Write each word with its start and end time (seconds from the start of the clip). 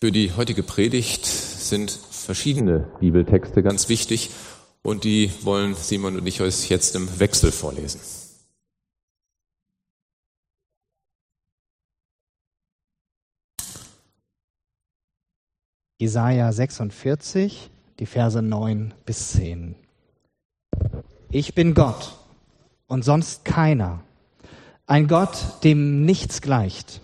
Für 0.00 0.12
die 0.12 0.32
heutige 0.32 0.62
Predigt 0.62 1.26
sind 1.26 1.90
verschiedene 1.90 2.88
Bibeltexte 3.00 3.64
ganz 3.64 3.88
wichtig 3.88 4.30
und 4.82 5.02
die 5.02 5.32
wollen 5.42 5.74
Simon 5.74 6.16
und 6.16 6.24
ich 6.24 6.40
euch 6.40 6.68
jetzt 6.68 6.94
im 6.94 7.18
Wechsel 7.18 7.50
vorlesen. 7.50 8.00
Jesaja 15.98 16.52
46, 16.52 17.68
die 17.98 18.06
Verse 18.06 18.40
9 18.40 18.94
bis 19.04 19.32
10. 19.32 19.74
Ich 21.32 21.56
bin 21.56 21.74
Gott 21.74 22.16
und 22.86 23.04
sonst 23.04 23.44
keiner. 23.44 24.04
Ein 24.86 25.08
Gott, 25.08 25.64
dem 25.64 26.04
nichts 26.04 26.40
gleicht, 26.40 27.00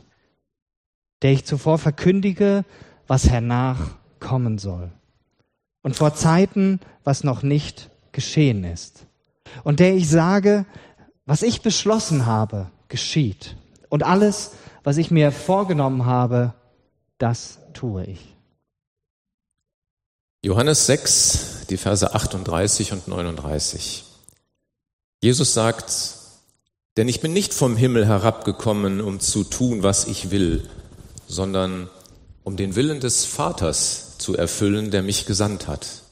der 1.25 1.33
ich 1.33 1.47
zuvor 1.47 1.79
verkündige, 1.79 2.67
was 3.07 3.31
hernach 3.31 3.97
kommen 4.21 4.59
soll. 4.59 4.93
Und 5.83 5.97
vor 5.97 6.15
Zeiten, 6.15 6.81
was 7.03 7.25
noch 7.25 7.43
nicht 7.43 7.89
geschehen 8.13 8.63
ist. 8.63 9.07
Und 9.65 9.81
der 9.81 9.95
ich 9.95 10.09
sage, 10.09 10.67
was 11.25 11.43
ich 11.43 11.63
beschlossen 11.63 12.27
habe, 12.27 12.71
geschieht. 12.89 13.57
Und 13.89 14.03
alles, 14.03 14.53
was 14.83 14.99
ich 14.99 15.11
mir 15.11 15.33
vorgenommen 15.33 16.05
habe, 16.05 16.53
das 17.17 17.59
tue 17.73 18.05
ich. 18.05 18.21
Johannes 20.43 20.85
6, 20.85 21.69
die 21.71 21.79
Verse 21.79 22.13
38 22.15 22.93
und 22.93 23.09
39. 23.09 24.05
Jesus 25.23 25.55
sagt, 25.55 26.17
denn 26.99 27.09
ich 27.09 27.23
bin 27.23 27.33
nicht 27.33 27.55
vom 27.55 27.79
Himmel 27.79 28.07
herabgekommen, 28.07 29.01
um 29.01 29.21
zu 29.21 29.43
tun, 29.43 29.83
was 29.83 30.07
ich 30.07 30.31
will, 30.31 30.69
sondern 31.27 31.89
um 32.43 32.57
den 32.57 32.77
Willen 32.77 33.01
des 33.01 33.25
Vaters 33.25 34.19
zu 34.19 34.37
erfüllen, 34.37 34.91
der 34.91 35.03
mich 35.03 35.27
gesandt 35.27 35.67
hat. 35.67 36.03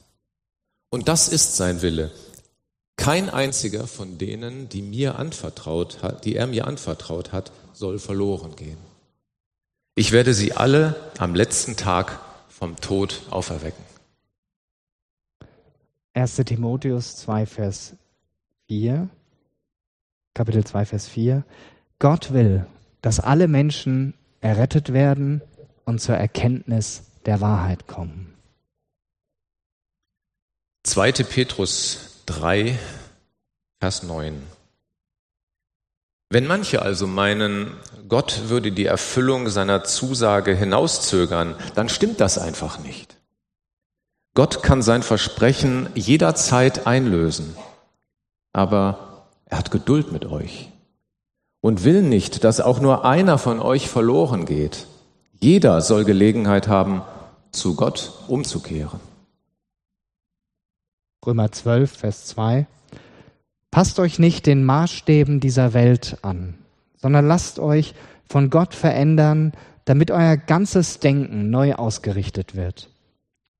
Und 0.89 1.07
das 1.07 1.27
ist 1.27 1.55
sein 1.55 1.81
Wille. 1.81 2.11
Kein 2.95 3.29
einziger 3.29 3.87
von 3.87 4.17
denen, 4.17 4.69
die 4.69 4.81
mir 4.81 5.17
anvertraut 5.17 6.03
hat, 6.03 6.25
die 6.25 6.35
er 6.35 6.47
mir 6.47 6.67
anvertraut 6.67 7.31
hat, 7.31 7.51
soll 7.73 7.99
verloren 7.99 8.55
gehen. 8.55 8.77
Ich 9.95 10.11
werde 10.11 10.33
sie 10.33 10.53
alle 10.53 10.95
am 11.17 11.35
letzten 11.35 11.75
Tag 11.75 12.19
vom 12.49 12.75
Tod 12.77 13.21
auferwecken. 13.29 13.83
1. 16.13 16.35
Timotheus 16.35 17.17
2, 17.17 17.45
Vers 17.45 17.93
4, 18.67 19.09
Kapitel 20.33 20.63
2, 20.63 20.85
Vers 20.85 21.07
4. 21.07 21.43
Gott 21.99 22.33
will, 22.33 22.65
dass 23.01 23.19
alle 23.19 23.47
Menschen 23.47 24.13
errettet 24.43 24.91
werden 24.91 25.41
und 25.85 25.99
zur 25.99 26.15
Erkenntnis 26.15 27.03
der 27.25 27.41
Wahrheit 27.41 27.87
kommen. 27.87 28.33
2. 30.83 31.11
Petrus 31.23 32.21
3, 32.25 32.77
Vers 33.79 34.03
9. 34.03 34.43
Wenn 36.29 36.45
manche 36.45 36.81
also 36.81 37.07
meinen, 37.07 37.71
Gott 38.09 38.49
würde 38.49 38.73
die 38.73 38.85
Erfüllung 38.85 39.47
seiner 39.49 39.85
Zusage 39.85 40.53
hinauszögern, 40.53 41.55
dann 41.75 41.87
stimmt 41.87 42.19
das 42.19 42.37
einfach 42.37 42.79
nicht. 42.79 43.15
Gott 44.33 44.61
kann 44.63 44.81
sein 44.81 45.03
Versprechen 45.03 45.87
jederzeit 45.95 46.85
einlösen, 46.85 47.55
aber 48.51 49.29
er 49.45 49.59
hat 49.59 49.71
Geduld 49.71 50.11
mit 50.11 50.25
euch 50.25 50.72
und 51.63 51.83
will 51.83 52.03
nicht, 52.03 52.43
dass 52.43 52.59
auch 52.59 52.79
nur 52.79 53.05
einer 53.05 53.39
von 53.39 53.59
euch 53.59 53.89
verloren 53.89 54.45
geht. 54.45 54.85
Jeder 55.39 55.81
soll 55.81 56.03
Gelegenheit 56.03 56.67
haben, 56.67 57.01
zu 57.51 57.75
Gott 57.75 58.11
umzukehren. 58.27 58.99
Römer 61.25 61.51
12, 61.51 61.91
Vers 61.91 62.25
2. 62.25 62.67
Passt 63.71 63.97
euch 63.99 64.19
nicht 64.19 64.45
den 64.45 64.63
Maßstäben 64.63 65.39
dieser 65.39 65.73
Welt 65.73 66.17
an, 66.21 66.53
sondern 66.97 67.27
lasst 67.27 67.57
euch 67.57 67.95
von 68.27 68.51
Gott 68.51 68.75
verändern, 68.75 69.53
damit 69.85 70.11
euer 70.11 70.37
ganzes 70.37 70.99
Denken 70.99 71.49
neu 71.49 71.73
ausgerichtet 71.73 72.55
wird 72.55 72.89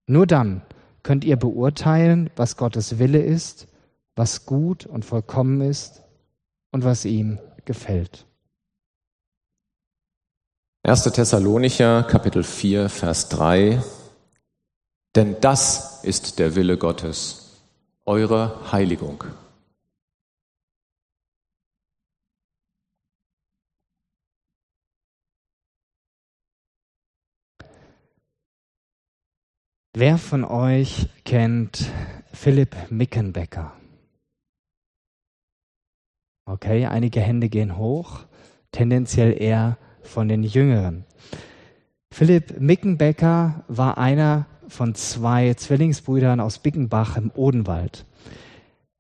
nur 0.06 0.28
dann 0.28 0.62
könnt 1.02 1.24
ihr 1.24 1.38
beurteilen, 1.38 2.30
was 2.36 2.58
Gottes 2.58 3.00
Wille 3.00 3.22
ist, 3.22 3.68
was 4.16 4.46
gut 4.46 4.86
und 4.86 5.06
vollkommen 5.06 5.62
ist 5.62 6.04
und 6.72 6.84
was 6.84 7.06
ihm 7.06 7.40
gefällt. 7.66 8.26
1. 10.84 11.04
Thessalonicher 11.04 12.04
Kapitel 12.04 12.44
4 12.44 12.90
Vers 12.90 13.30
3 13.30 13.82
Denn 15.16 15.40
das 15.40 16.04
ist 16.04 16.40
der 16.40 16.56
Wille 16.56 16.78
Gottes, 16.78 17.62
eure 18.06 18.72
Heiligung. 18.72 19.24
Wer 29.96 30.18
von 30.18 30.44
euch 30.44 31.08
kennt 31.24 31.86
Philipp 32.34 32.76
Mickenbecker? 32.90 33.74
Okay, 36.46 36.86
einige 36.86 37.22
Hände 37.22 37.48
gehen 37.48 37.78
hoch, 37.78 38.26
tendenziell 38.72 39.42
eher 39.42 39.78
von 40.02 40.28
den 40.28 40.44
Jüngeren. 40.44 41.06
Philipp 42.12 42.60
Mickenbecker 42.60 43.64
war 43.68 43.98
einer 43.98 44.46
von 44.68 44.94
zwei 44.94 45.54
Zwillingsbrüdern 45.54 46.40
aus 46.40 46.60
Bickenbach 46.60 47.18
im 47.18 47.32
Odenwald. 47.34 48.06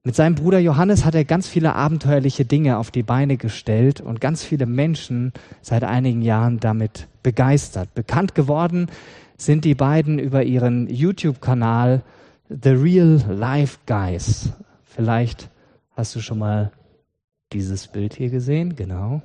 Mit 0.05 0.15
seinem 0.15 0.35
Bruder 0.35 0.59
Johannes 0.59 1.05
hat 1.05 1.15
er 1.15 1.23
ganz 1.25 1.47
viele 1.47 1.75
abenteuerliche 1.75 2.43
Dinge 2.45 2.77
auf 2.77 2.91
die 2.91 3.03
Beine 3.03 3.37
gestellt 3.37 4.01
und 4.01 4.19
ganz 4.19 4.43
viele 4.43 4.65
Menschen 4.65 5.31
seit 5.61 5.83
einigen 5.83 6.21
Jahren 6.21 6.59
damit 6.59 7.07
begeistert. 7.23 7.93
Bekannt 7.93 8.35
geworden 8.35 8.87
sind 9.37 9.63
die 9.65 9.75
beiden 9.75 10.19
über 10.19 10.43
ihren 10.43 10.89
YouTube-Kanal 10.89 12.03
The 12.49 12.69
Real 12.69 13.21
Life 13.29 13.79
Guys. 13.85 14.49
Vielleicht 14.83 15.49
hast 15.95 16.15
du 16.15 16.19
schon 16.19 16.39
mal 16.39 16.71
dieses 17.53 17.87
Bild 17.87 18.13
hier 18.13 18.29
gesehen, 18.29 18.75
genau. 18.75 19.21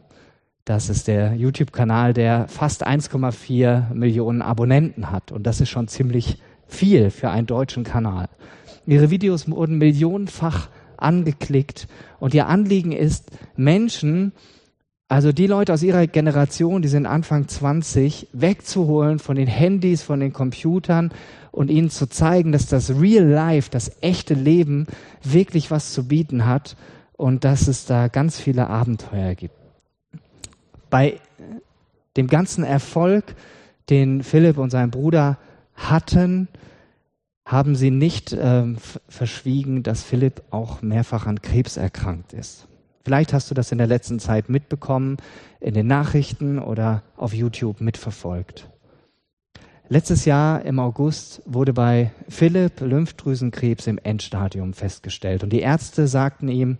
Das 0.64 0.90
ist 0.90 1.08
der 1.08 1.34
YouTube-Kanal, 1.34 2.12
der 2.12 2.46
fast 2.48 2.86
1,4 2.86 3.94
Millionen 3.94 4.42
Abonnenten 4.42 5.10
hat. 5.10 5.32
Und 5.32 5.46
das 5.46 5.60
ist 5.60 5.70
schon 5.70 5.88
ziemlich 5.88 6.42
viel 6.66 7.10
für 7.10 7.30
einen 7.30 7.46
deutschen 7.46 7.84
Kanal. 7.84 8.28
Ihre 8.86 9.10
Videos 9.10 9.50
wurden 9.50 9.78
millionenfach 9.78 10.68
angeklickt. 10.98 11.88
Und 12.20 12.34
ihr 12.34 12.46
Anliegen 12.46 12.92
ist, 12.92 13.30
Menschen 13.56 14.32
also 15.10 15.32
die 15.32 15.46
Leute 15.46 15.72
aus 15.72 15.82
ihrer 15.82 16.06
Generation, 16.06 16.82
die 16.82 16.88
sind 16.88 17.06
Anfang 17.06 17.48
20, 17.48 18.28
wegzuholen 18.34 19.18
von 19.18 19.36
den 19.36 19.46
Handys, 19.46 20.02
von 20.02 20.20
den 20.20 20.34
Computern 20.34 21.12
und 21.50 21.70
ihnen 21.70 21.88
zu 21.88 22.10
zeigen, 22.10 22.52
dass 22.52 22.66
das 22.66 22.90
Real 22.90 23.24
Life, 23.24 23.70
das 23.70 23.90
echte 24.02 24.34
Leben 24.34 24.86
wirklich 25.24 25.70
was 25.70 25.94
zu 25.94 26.06
bieten 26.06 26.44
hat 26.44 26.76
und 27.18 27.44
dass 27.44 27.68
es 27.68 27.84
da 27.84 28.08
ganz 28.08 28.40
viele 28.40 28.70
Abenteuer 28.70 29.34
gibt. 29.34 29.56
Bei 30.88 31.20
dem 32.16 32.28
ganzen 32.28 32.64
Erfolg, 32.64 33.34
den 33.90 34.22
Philipp 34.22 34.56
und 34.56 34.70
sein 34.70 34.90
Bruder 34.90 35.36
hatten, 35.74 36.48
haben 37.44 37.74
sie 37.74 37.90
nicht 37.90 38.32
äh, 38.32 38.64
verschwiegen, 39.08 39.82
dass 39.82 40.02
Philipp 40.02 40.42
auch 40.50 40.80
mehrfach 40.80 41.26
an 41.26 41.42
Krebs 41.42 41.76
erkrankt 41.76 42.32
ist. 42.32 42.68
Vielleicht 43.04 43.32
hast 43.32 43.50
du 43.50 43.54
das 43.54 43.72
in 43.72 43.78
der 43.78 43.86
letzten 43.86 44.20
Zeit 44.20 44.48
mitbekommen, 44.48 45.16
in 45.60 45.74
den 45.74 45.86
Nachrichten 45.86 46.58
oder 46.58 47.02
auf 47.16 47.34
YouTube 47.34 47.80
mitverfolgt. 47.80 48.70
Letztes 49.88 50.24
Jahr 50.24 50.64
im 50.64 50.78
August 50.78 51.42
wurde 51.46 51.72
bei 51.72 52.12
Philipp 52.28 52.80
Lymphdrüsenkrebs 52.80 53.86
im 53.86 53.98
Endstadium 53.98 54.74
festgestellt 54.74 55.42
und 55.42 55.50
die 55.50 55.60
Ärzte 55.60 56.06
sagten 56.06 56.48
ihm, 56.48 56.78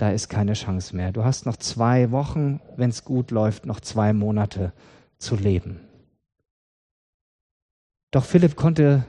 da 0.00 0.10
ist 0.10 0.28
keine 0.28 0.54
Chance 0.54 0.96
mehr. 0.96 1.12
Du 1.12 1.24
hast 1.24 1.44
noch 1.44 1.56
zwei 1.56 2.10
Wochen, 2.10 2.60
wenn 2.76 2.88
es 2.88 3.04
gut 3.04 3.30
läuft, 3.30 3.66
noch 3.66 3.80
zwei 3.80 4.14
Monate 4.14 4.72
zu 5.18 5.36
leben. 5.36 5.80
Doch 8.10 8.24
Philipp 8.24 8.56
konnte 8.56 9.04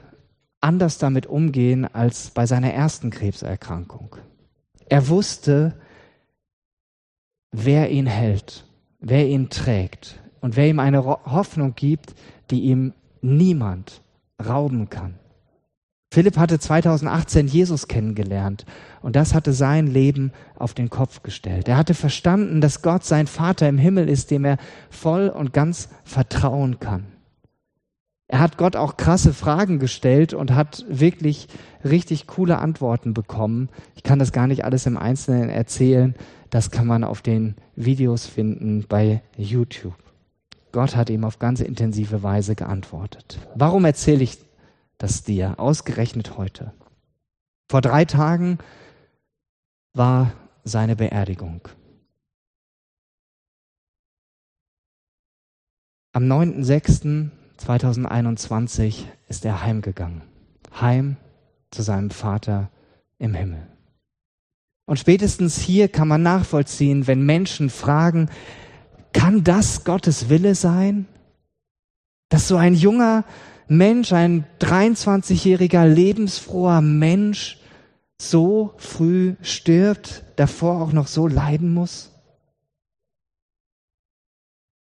anders 0.60 0.98
damit 0.98 1.26
umgehen 1.26 1.86
als 1.86 2.30
bei 2.30 2.44
seiner 2.44 2.72
ersten 2.74 3.10
Krebserkrankung. 3.10 4.16
Er 4.88 5.08
wusste, 5.08 5.80
wer 7.52 7.90
ihn 7.90 8.06
hält, 8.06 8.64
wer 9.00 9.26
ihn 9.26 9.48
trägt 9.48 10.20
und 10.42 10.56
wer 10.56 10.68
ihm 10.68 10.78
eine 10.78 11.04
Hoffnung 11.04 11.74
gibt, 11.74 12.14
die 12.50 12.64
ihm 12.64 12.92
niemand 13.22 14.02
rauben 14.44 14.90
kann. 14.90 15.18
Philipp 16.12 16.36
hatte 16.36 16.58
2018 16.58 17.46
Jesus 17.46 17.88
kennengelernt 17.88 18.66
und 19.00 19.16
das 19.16 19.32
hatte 19.32 19.54
sein 19.54 19.86
Leben 19.86 20.32
auf 20.56 20.74
den 20.74 20.90
Kopf 20.90 21.22
gestellt. 21.22 21.68
Er 21.68 21.78
hatte 21.78 21.94
verstanden, 21.94 22.60
dass 22.60 22.82
Gott 22.82 23.02
sein 23.02 23.26
Vater 23.26 23.66
im 23.66 23.78
Himmel 23.78 24.10
ist, 24.10 24.30
dem 24.30 24.44
er 24.44 24.58
voll 24.90 25.30
und 25.30 25.54
ganz 25.54 25.88
vertrauen 26.04 26.78
kann. 26.80 27.06
Er 28.28 28.40
hat 28.40 28.58
Gott 28.58 28.76
auch 28.76 28.98
krasse 28.98 29.32
Fragen 29.32 29.78
gestellt 29.78 30.34
und 30.34 30.54
hat 30.54 30.84
wirklich 30.86 31.48
richtig 31.82 32.26
coole 32.26 32.58
Antworten 32.58 33.14
bekommen. 33.14 33.70
Ich 33.96 34.02
kann 34.02 34.18
das 34.18 34.32
gar 34.32 34.46
nicht 34.46 34.66
alles 34.66 34.84
im 34.84 34.98
Einzelnen 34.98 35.48
erzählen. 35.48 36.14
Das 36.50 36.70
kann 36.70 36.86
man 36.86 37.04
auf 37.04 37.22
den 37.22 37.54
Videos 37.74 38.26
finden 38.26 38.84
bei 38.86 39.22
YouTube. 39.38 39.94
Gott 40.72 40.94
hat 40.94 41.08
ihm 41.08 41.24
auf 41.24 41.38
ganz 41.38 41.60
intensive 41.60 42.22
Weise 42.22 42.54
geantwortet. 42.54 43.38
Warum 43.54 43.86
erzähle 43.86 44.24
ich 44.24 44.51
das 45.02 45.24
dir 45.24 45.58
ausgerechnet 45.58 46.38
heute? 46.38 46.72
Vor 47.68 47.80
drei 47.80 48.04
Tagen 48.04 48.58
war 49.94 50.32
seine 50.62 50.94
Beerdigung. 50.94 51.66
Am 56.12 56.22
9.06.2021 56.24 59.06
ist 59.28 59.44
er 59.44 59.62
heimgegangen. 59.62 60.22
Heim 60.80 61.16
zu 61.72 61.82
seinem 61.82 62.10
Vater 62.10 62.70
im 63.18 63.34
Himmel. 63.34 63.66
Und 64.86 65.00
spätestens 65.00 65.58
hier 65.58 65.88
kann 65.88 66.06
man 66.06 66.22
nachvollziehen, 66.22 67.08
wenn 67.08 67.26
Menschen 67.26 67.70
fragen, 67.70 68.30
kann 69.12 69.42
das 69.42 69.82
Gottes 69.84 70.28
Wille 70.28 70.54
sein? 70.54 71.08
Dass 72.28 72.46
so 72.46 72.56
ein 72.56 72.74
junger 72.74 73.24
Mensch, 73.68 74.12
ein 74.12 74.44
23-jähriger 74.60 75.86
lebensfroher 75.86 76.80
Mensch 76.80 77.58
so 78.18 78.74
früh 78.76 79.34
stirbt, 79.42 80.24
davor 80.36 80.80
auch 80.80 80.92
noch 80.92 81.06
so 81.06 81.26
leiden 81.26 81.72
muss? 81.72 82.10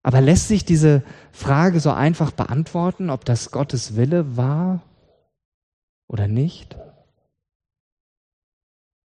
Aber 0.01 0.21
lässt 0.21 0.48
sich 0.48 0.66
diese 0.66 1.04
Frage 1.31 1.80
so 1.80 1.92
einfach 1.92 2.31
beantworten, 2.31 3.10
ob 3.10 3.25
das 3.25 3.51
Gottes 3.51 3.95
Wille 3.95 4.38
war 4.38 4.81
oder 6.07 6.27
nicht? 6.27 6.77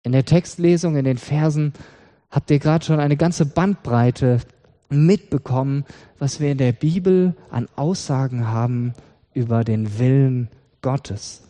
In 0.03 0.13
der 0.13 0.25
Textlesung, 0.25 0.97
in 0.97 1.05
den 1.05 1.19
Versen 1.19 1.73
habt 2.31 2.51
ihr 2.51 2.59
gerade 2.59 2.85
schon 2.85 3.01
eine 3.01 3.17
ganze 3.17 3.47
Bandbreite 3.47 4.41
mitbekommen, 4.89 5.85
was 6.19 6.41
wir 6.41 6.53
in 6.53 6.59
der 6.59 6.73
Bibel 6.73 7.35
an 7.51 7.69
Aussagen 7.75 8.47
haben 8.47 8.95
über 9.35 9.65
den 9.65 9.99
Willen 9.99 10.49
Gottes. 10.81 11.43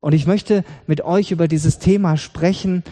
Und 0.00 0.14
ich 0.14 0.26
möchte 0.26 0.64
mit 0.86 1.02
euch 1.02 1.30
über 1.30 1.48
dieses 1.48 1.78
Thema 1.78 2.16
sprechen, 2.16 2.82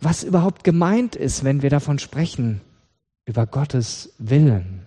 was 0.00 0.22
überhaupt 0.22 0.64
gemeint 0.64 1.16
ist, 1.16 1.44
wenn 1.44 1.62
wir 1.62 1.70
davon 1.70 1.98
sprechen, 1.98 2.60
über 3.26 3.46
Gottes 3.46 4.14
Willen. 4.18 4.86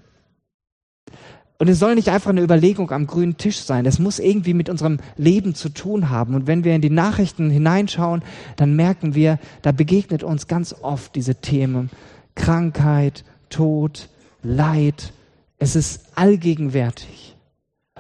Und 1.60 1.70
es 1.70 1.80
soll 1.80 1.96
nicht 1.96 2.10
einfach 2.10 2.32
eine 2.32 2.42
Überlegung 2.42 2.92
am 2.92 3.08
grünen 3.08 3.38
Tisch 3.38 3.60
sein. 3.60 3.86
Es 3.86 4.00
muss 4.00 4.20
irgendwie 4.20 4.54
mit 4.54 4.70
unserem 4.70 5.00
Leben 5.16 5.56
zu 5.56 5.70
tun 5.70 6.10
haben. 6.10 6.36
Und 6.36 6.48
wenn 6.48 6.64
wir 6.64 6.76
in 6.76 6.82
die 6.82 6.90
Nachrichten 6.90 7.50
hineinschauen, 7.50 8.24
dann 8.58 8.76
merken 8.76 9.16
wir, 9.16 9.40
da 9.62 9.72
begegnet 9.72 10.24
uns 10.24 10.48
ganz 10.48 10.74
oft 10.82 11.16
diese 11.16 11.36
Themen 11.36 11.90
Krankheit, 12.36 13.24
Tod, 13.50 14.10
Leid. 14.42 15.14
Es 15.58 15.76
ist 15.76 16.18
allgegenwärtig. 16.18 17.33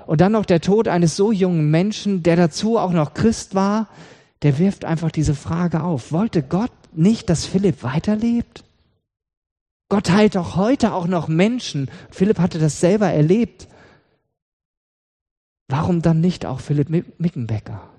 Und 0.05 0.21
dann 0.21 0.31
noch 0.33 0.45
der 0.45 0.61
Tod 0.61 0.88
eines 0.88 1.15
so 1.15 1.31
jungen 1.31 1.71
Menschen, 1.71 2.23
der 2.23 2.35
dazu 2.35 2.77
auch 2.77 2.91
noch 2.91 3.13
Christ 3.13 3.55
war, 3.55 3.88
der 4.41 4.59
wirft 4.59 4.85
einfach 4.85 5.11
diese 5.11 5.35
Frage 5.35 5.83
auf. 5.83 6.11
Wollte 6.11 6.44
Gott 6.44 6.71
nicht, 6.91 7.29
dass 7.29 7.45
Philipp 7.45 7.83
weiterlebt? 7.83 8.63
Gott 9.89 10.09
heilt 10.09 10.35
auch 10.38 10.55
heute 10.55 10.94
auch 10.94 11.07
noch 11.07 11.27
Menschen. 11.27 11.89
Philipp 12.09 12.39
hatte 12.39 12.59
das 12.59 12.79
selber 12.79 13.07
erlebt. 13.07 13.67
Warum 15.69 16.01
dann 16.01 16.19
nicht 16.19 16.45
auch 16.45 16.59
Philipp 16.59 16.89
Mickenbecker? 16.89 17.89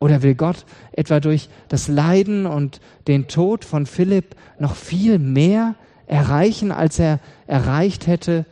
Oder 0.00 0.22
will 0.22 0.34
Gott 0.34 0.64
etwa 0.92 1.20
durch 1.20 1.48
das 1.68 1.86
Leiden 1.88 2.46
und 2.46 2.80
den 3.06 3.28
Tod 3.28 3.64
von 3.64 3.86
Philipp 3.86 4.34
noch 4.58 4.74
viel 4.74 5.18
mehr 5.18 5.76
erreichen, 6.06 6.72
als 6.72 6.98
er 6.98 7.20
erreicht 7.46 8.06
hätte, 8.06 8.46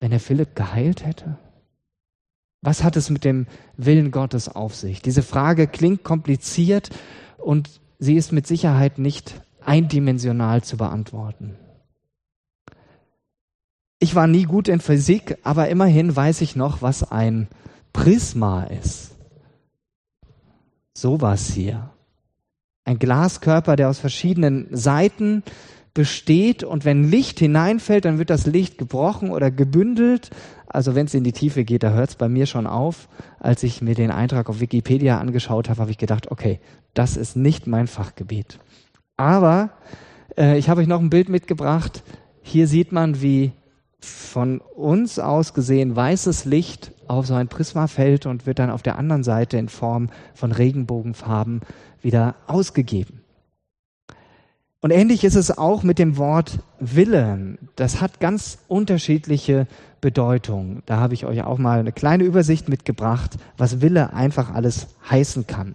wenn 0.00 0.12
er 0.12 0.20
Philipp 0.20 0.54
geheilt 0.54 1.04
hätte? 1.04 1.38
Was 2.62 2.82
hat 2.82 2.96
es 2.96 3.10
mit 3.10 3.24
dem 3.24 3.46
Willen 3.76 4.10
Gottes 4.10 4.48
auf 4.48 4.74
sich? 4.74 5.00
Diese 5.00 5.22
Frage 5.22 5.66
klingt 5.66 6.04
kompliziert 6.04 6.90
und 7.38 7.80
sie 7.98 8.16
ist 8.16 8.32
mit 8.32 8.46
Sicherheit 8.46 8.98
nicht 8.98 9.40
eindimensional 9.64 10.62
zu 10.62 10.76
beantworten. 10.76 11.56
Ich 13.98 14.14
war 14.14 14.26
nie 14.26 14.44
gut 14.44 14.68
in 14.68 14.80
Physik, 14.80 15.38
aber 15.42 15.68
immerhin 15.68 16.14
weiß 16.14 16.40
ich 16.42 16.54
noch, 16.54 16.82
was 16.82 17.10
ein 17.10 17.48
Prisma 17.92 18.64
ist. 18.64 19.12
Sowas 20.92 21.48
hier. 21.48 21.90
Ein 22.84 22.98
Glaskörper, 22.98 23.74
der 23.74 23.88
aus 23.88 23.98
verschiedenen 23.98 24.68
Seiten 24.70 25.42
besteht 25.96 26.62
und 26.62 26.84
wenn 26.84 27.10
Licht 27.10 27.38
hineinfällt, 27.38 28.04
dann 28.04 28.18
wird 28.18 28.28
das 28.28 28.46
Licht 28.46 28.76
gebrochen 28.76 29.30
oder 29.30 29.50
gebündelt. 29.50 30.28
Also 30.66 30.94
wenn 30.94 31.06
es 31.06 31.14
in 31.14 31.24
die 31.24 31.32
Tiefe 31.32 31.64
geht, 31.64 31.82
da 31.82 31.90
hört 31.90 32.10
es 32.10 32.16
bei 32.16 32.28
mir 32.28 32.44
schon 32.44 32.66
auf. 32.66 33.08
Als 33.40 33.62
ich 33.62 33.80
mir 33.80 33.94
den 33.94 34.10
Eintrag 34.10 34.50
auf 34.50 34.60
Wikipedia 34.60 35.18
angeschaut 35.18 35.70
habe, 35.70 35.80
habe 35.80 35.90
ich 35.90 35.96
gedacht, 35.96 36.30
okay, 36.30 36.60
das 36.92 37.16
ist 37.16 37.34
nicht 37.34 37.66
mein 37.66 37.86
Fachgebiet. 37.86 38.58
Aber 39.16 39.70
äh, 40.36 40.58
ich 40.58 40.68
habe 40.68 40.82
euch 40.82 40.86
noch 40.86 41.00
ein 41.00 41.08
Bild 41.08 41.30
mitgebracht. 41.30 42.02
Hier 42.42 42.68
sieht 42.68 42.92
man, 42.92 43.22
wie 43.22 43.52
von 44.00 44.60
uns 44.60 45.18
aus 45.18 45.54
gesehen 45.54 45.96
weißes 45.96 46.44
Licht 46.44 46.92
auf 47.08 47.26
so 47.26 47.32
ein 47.32 47.48
Prisma 47.48 47.86
fällt 47.86 48.26
und 48.26 48.44
wird 48.44 48.58
dann 48.58 48.70
auf 48.70 48.82
der 48.82 48.98
anderen 48.98 49.24
Seite 49.24 49.56
in 49.56 49.70
Form 49.70 50.10
von 50.34 50.52
Regenbogenfarben 50.52 51.62
wieder 52.02 52.34
ausgegeben. 52.46 53.22
Und 54.86 54.92
ähnlich 54.92 55.24
ist 55.24 55.34
es 55.34 55.58
auch 55.58 55.82
mit 55.82 55.98
dem 55.98 56.16
Wort 56.16 56.60
Wille. 56.78 57.58
Das 57.74 58.00
hat 58.00 58.20
ganz 58.20 58.58
unterschiedliche 58.68 59.66
Bedeutungen. 60.00 60.84
Da 60.86 60.98
habe 61.00 61.12
ich 61.12 61.26
euch 61.26 61.42
auch 61.42 61.58
mal 61.58 61.80
eine 61.80 61.90
kleine 61.90 62.22
Übersicht 62.22 62.68
mitgebracht, 62.68 63.32
was 63.56 63.80
Wille 63.80 64.12
einfach 64.12 64.54
alles 64.54 64.86
heißen 65.10 65.48
kann. 65.48 65.74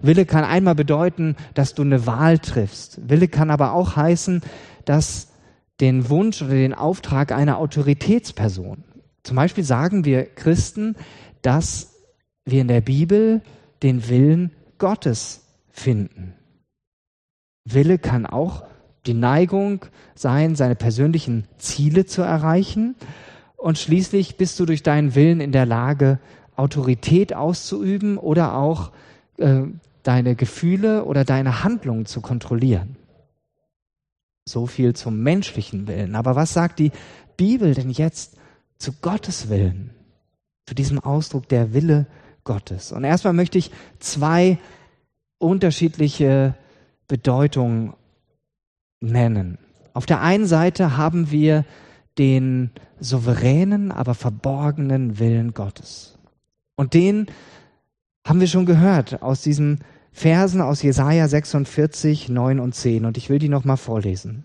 Wille 0.00 0.26
kann 0.26 0.44
einmal 0.44 0.76
bedeuten, 0.76 1.34
dass 1.54 1.74
du 1.74 1.82
eine 1.82 2.06
Wahl 2.06 2.38
triffst. 2.38 3.00
Wille 3.08 3.26
kann 3.26 3.50
aber 3.50 3.72
auch 3.72 3.96
heißen, 3.96 4.42
dass 4.84 5.32
den 5.80 6.08
Wunsch 6.08 6.40
oder 6.40 6.54
den 6.54 6.72
Auftrag 6.72 7.32
einer 7.32 7.58
Autoritätsperson. 7.58 8.84
Zum 9.24 9.34
Beispiel 9.34 9.64
sagen 9.64 10.04
wir 10.04 10.24
Christen, 10.24 10.94
dass 11.42 11.96
wir 12.44 12.60
in 12.60 12.68
der 12.68 12.80
Bibel 12.80 13.42
den 13.82 14.08
Willen 14.08 14.52
Gottes 14.78 15.48
finden. 15.72 16.34
Wille 17.64 17.98
kann 17.98 18.26
auch 18.26 18.64
die 19.06 19.14
Neigung 19.14 19.84
sein, 20.14 20.54
seine 20.54 20.74
persönlichen 20.76 21.46
Ziele 21.58 22.06
zu 22.06 22.22
erreichen. 22.22 22.94
Und 23.56 23.78
schließlich 23.78 24.36
bist 24.36 24.58
du 24.60 24.66
durch 24.66 24.82
deinen 24.82 25.14
Willen 25.14 25.40
in 25.40 25.52
der 25.52 25.66
Lage, 25.66 26.18
Autorität 26.56 27.34
auszuüben 27.34 28.18
oder 28.18 28.56
auch 28.56 28.92
äh, 29.38 29.62
deine 30.02 30.34
Gefühle 30.34 31.04
oder 31.04 31.24
deine 31.24 31.64
Handlungen 31.64 32.06
zu 32.06 32.20
kontrollieren. 32.20 32.96
So 34.44 34.66
viel 34.66 34.94
zum 34.94 35.22
menschlichen 35.22 35.86
Willen. 35.86 36.14
Aber 36.14 36.36
was 36.36 36.52
sagt 36.52 36.78
die 36.78 36.92
Bibel 37.36 37.74
denn 37.74 37.90
jetzt 37.90 38.36
zu 38.78 38.92
Gottes 39.00 39.48
Willen? 39.48 39.90
Zu 40.66 40.74
diesem 40.74 40.98
Ausdruck 40.98 41.48
der 41.48 41.72
Wille 41.72 42.06
Gottes. 42.44 42.92
Und 42.92 43.04
erstmal 43.04 43.32
möchte 43.32 43.58
ich 43.58 43.70
zwei 44.00 44.58
unterschiedliche 45.38 46.54
Bedeutung 47.12 47.92
nennen. 49.02 49.58
Auf 49.92 50.06
der 50.06 50.22
einen 50.22 50.46
Seite 50.46 50.96
haben 50.96 51.30
wir 51.30 51.66
den 52.16 52.70
souveränen, 53.00 53.92
aber 53.92 54.14
verborgenen 54.14 55.18
Willen 55.18 55.52
Gottes. 55.52 56.16
Und 56.74 56.94
den 56.94 57.26
haben 58.26 58.40
wir 58.40 58.46
schon 58.46 58.64
gehört 58.64 59.20
aus 59.20 59.42
diesen 59.42 59.80
Versen 60.10 60.62
aus 60.62 60.80
Jesaja 60.80 61.28
46, 61.28 62.30
9 62.30 62.58
und 62.58 62.74
10. 62.74 63.04
Und 63.04 63.18
ich 63.18 63.28
will 63.28 63.38
die 63.38 63.50
nochmal 63.50 63.76
vorlesen. 63.76 64.44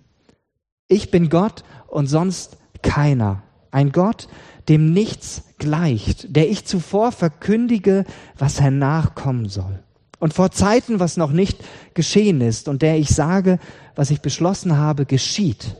Ich 0.89 1.09
bin 1.09 1.29
Gott 1.29 1.63
und 1.87 2.07
sonst 2.07 2.57
keiner. 2.81 3.43
Ein 3.71 3.93
Gott, 3.93 4.27
dem 4.67 4.91
nichts 4.91 5.53
gleicht, 5.57 6.35
der 6.35 6.49
ich 6.49 6.65
zuvor 6.65 7.13
verkündige, 7.13 8.03
was 8.37 8.59
hernach 8.59 9.15
kommen 9.15 9.47
soll 9.47 9.79
und 10.19 10.33
vor 10.33 10.51
Zeiten, 10.51 10.99
was 10.99 11.17
noch 11.17 11.31
nicht 11.31 11.63
geschehen 11.93 12.41
ist 12.41 12.67
und 12.67 12.81
der 12.81 12.97
ich 12.97 13.09
sage, 13.09 13.59
was 13.95 14.09
ich 14.09 14.21
beschlossen 14.21 14.77
habe, 14.77 15.05
geschieht. 15.05 15.75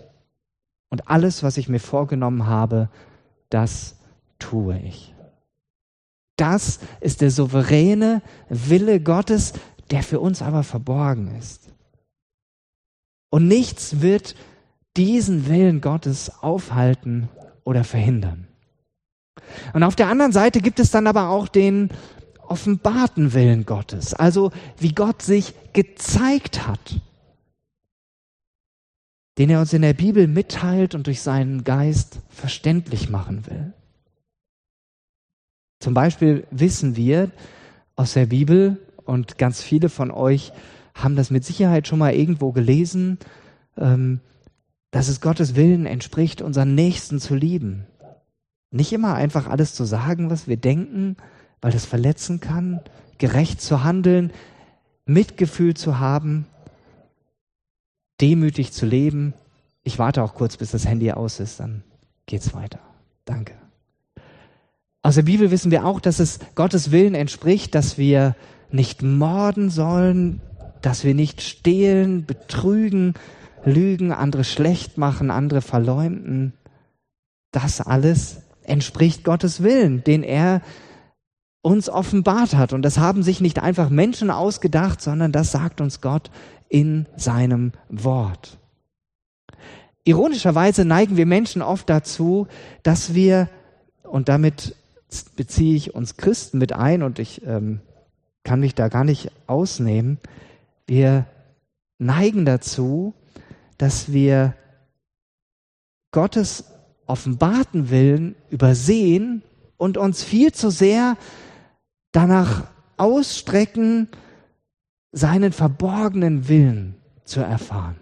Und 0.89 1.09
alles, 1.09 1.43
was 1.43 1.57
ich 1.57 1.69
mir 1.69 1.79
vorgenommen 1.79 2.45
habe, 2.47 2.89
das 3.49 3.95
tue 4.39 4.79
ich. 4.79 5.13
Das 6.35 6.79
ist 7.01 7.21
der 7.21 7.31
souveräne 7.31 8.21
Wille 8.49 8.99
Gottes, 8.99 9.53
der 9.89 10.03
für 10.03 10.19
uns 10.19 10.41
aber 10.41 10.63
verborgen 10.63 11.35
ist. 11.37 11.69
Und 13.29 13.47
nichts 13.47 14.01
wird 14.01 14.35
diesen 14.95 15.47
Willen 15.47 15.81
Gottes 15.81 16.31
aufhalten 16.41 17.29
oder 17.63 17.83
verhindern. 17.83 18.47
Und 19.73 19.83
auf 19.83 19.95
der 19.95 20.07
anderen 20.07 20.31
Seite 20.31 20.61
gibt 20.61 20.79
es 20.79 20.91
dann 20.91 21.07
aber 21.07 21.29
auch 21.29 21.47
den 21.47 21.89
offenbarten 22.49 23.33
Willen 23.33 23.65
Gottes, 23.65 24.13
also 24.13 24.51
wie 24.79 24.93
Gott 24.93 25.21
sich 25.21 25.53
gezeigt 25.73 26.67
hat, 26.67 27.01
den 29.37 29.49
er 29.49 29.59
uns 29.59 29.73
in 29.73 29.81
der 29.83 29.93
Bibel 29.93 30.27
mitteilt 30.27 30.95
und 30.95 31.07
durch 31.07 31.21
seinen 31.21 31.63
Geist 31.63 32.19
verständlich 32.29 33.09
machen 33.09 33.45
will. 33.47 33.73
Zum 35.79 35.93
Beispiel 35.93 36.47
wissen 36.49 36.95
wir 36.95 37.31
aus 37.95 38.13
der 38.13 38.25
Bibel, 38.25 38.79
und 39.07 39.37
ganz 39.37 39.61
viele 39.61 39.89
von 39.89 40.11
euch 40.11 40.51
haben 40.93 41.15
das 41.15 41.31
mit 41.31 41.45
Sicherheit 41.45 41.87
schon 41.87 41.99
mal 41.99 42.13
irgendwo 42.13 42.51
gelesen, 42.51 43.17
ähm, 43.77 44.19
dass 44.91 45.07
es 45.07 45.21
Gottes 45.21 45.55
Willen 45.55 45.85
entspricht, 45.85 46.41
unseren 46.41 46.75
Nächsten 46.75 47.19
zu 47.19 47.33
lieben. 47.33 47.85
Nicht 48.69 48.91
immer 48.91 49.13
einfach 49.13 49.47
alles 49.47 49.73
zu 49.73 49.85
sagen, 49.85 50.29
was 50.29 50.47
wir 50.47 50.57
denken, 50.57 51.15
weil 51.61 51.71
das 51.71 51.85
verletzen 51.85 52.39
kann, 52.39 52.81
gerecht 53.17 53.61
zu 53.61 53.83
handeln, 53.83 54.31
Mitgefühl 55.05 55.73
zu 55.73 55.99
haben, 55.99 56.45
demütig 58.21 58.73
zu 58.73 58.85
leben. 58.85 59.33
Ich 59.83 59.99
warte 59.99 60.23
auch 60.23 60.35
kurz, 60.35 60.57
bis 60.57 60.71
das 60.71 60.85
Handy 60.85 61.11
aus 61.11 61.39
ist, 61.39 61.59
dann 61.59 61.83
geht's 62.25 62.53
weiter. 62.53 62.79
Danke. 63.25 63.53
Aus 65.01 65.15
der 65.15 65.23
Bibel 65.23 65.51
wissen 65.51 65.71
wir 65.71 65.85
auch, 65.85 65.99
dass 66.01 66.19
es 66.19 66.39
Gottes 66.55 66.91
Willen 66.91 67.15
entspricht, 67.15 67.73
dass 67.75 67.97
wir 67.97 68.35
nicht 68.71 69.01
morden 69.01 69.69
sollen, 69.69 70.41
dass 70.81 71.03
wir 71.03 71.15
nicht 71.15 71.41
stehlen, 71.41 72.25
betrügen, 72.25 73.13
lügen, 73.63 74.11
andere 74.11 74.43
schlecht 74.43 74.97
machen, 74.97 75.31
andere 75.31 75.61
verleumden. 75.61 76.53
Das 77.51 77.79
alles 77.79 78.41
entspricht 78.63 79.23
Gottes 79.23 79.63
Willen, 79.63 80.03
den 80.03 80.23
er 80.23 80.61
uns 81.67 81.89
offenbart 81.89 82.55
hat. 82.55 82.71
Und 82.71 82.81
das 82.83 82.97
haben 82.97 83.23
sich 83.23 83.41
nicht 83.41 83.59
einfach 83.61 83.89
Menschen 83.89 84.31
ausgedacht, 84.31 85.01
sondern 85.01 85.33
das 85.33 85.51
sagt 85.51 85.81
uns 85.81 85.99
Gott 85.99 86.31
in 86.69 87.07
seinem 87.17 87.73
Wort. 87.89 88.57
Ironischerweise 90.05 90.85
neigen 90.85 91.17
wir 91.17 91.25
Menschen 91.25 91.61
oft 91.61 91.89
dazu, 91.89 92.47
dass 92.83 93.13
wir, 93.13 93.49
und 94.03 94.29
damit 94.29 94.75
beziehe 95.35 95.75
ich 95.75 95.93
uns 95.93 96.15
Christen 96.15 96.57
mit 96.57 96.71
ein, 96.71 97.03
und 97.03 97.19
ich 97.19 97.45
ähm, 97.45 97.81
kann 98.45 98.61
mich 98.61 98.73
da 98.73 98.87
gar 98.87 99.03
nicht 99.03 99.29
ausnehmen, 99.45 100.19
wir 100.85 101.25
neigen 101.99 102.45
dazu, 102.45 103.13
dass 103.77 104.13
wir 104.13 104.53
Gottes 106.11 106.63
offenbarten 107.07 107.89
Willen 107.89 108.35
übersehen 108.49 109.43
und 109.75 109.97
uns 109.97 110.23
viel 110.23 110.53
zu 110.53 110.69
sehr 110.69 111.17
danach 112.17 112.63
ausstrecken, 112.97 114.07
seinen 115.11 115.51
verborgenen 115.51 116.47
Willen 116.47 116.95
zu 117.25 117.41
erfahren. 117.41 117.95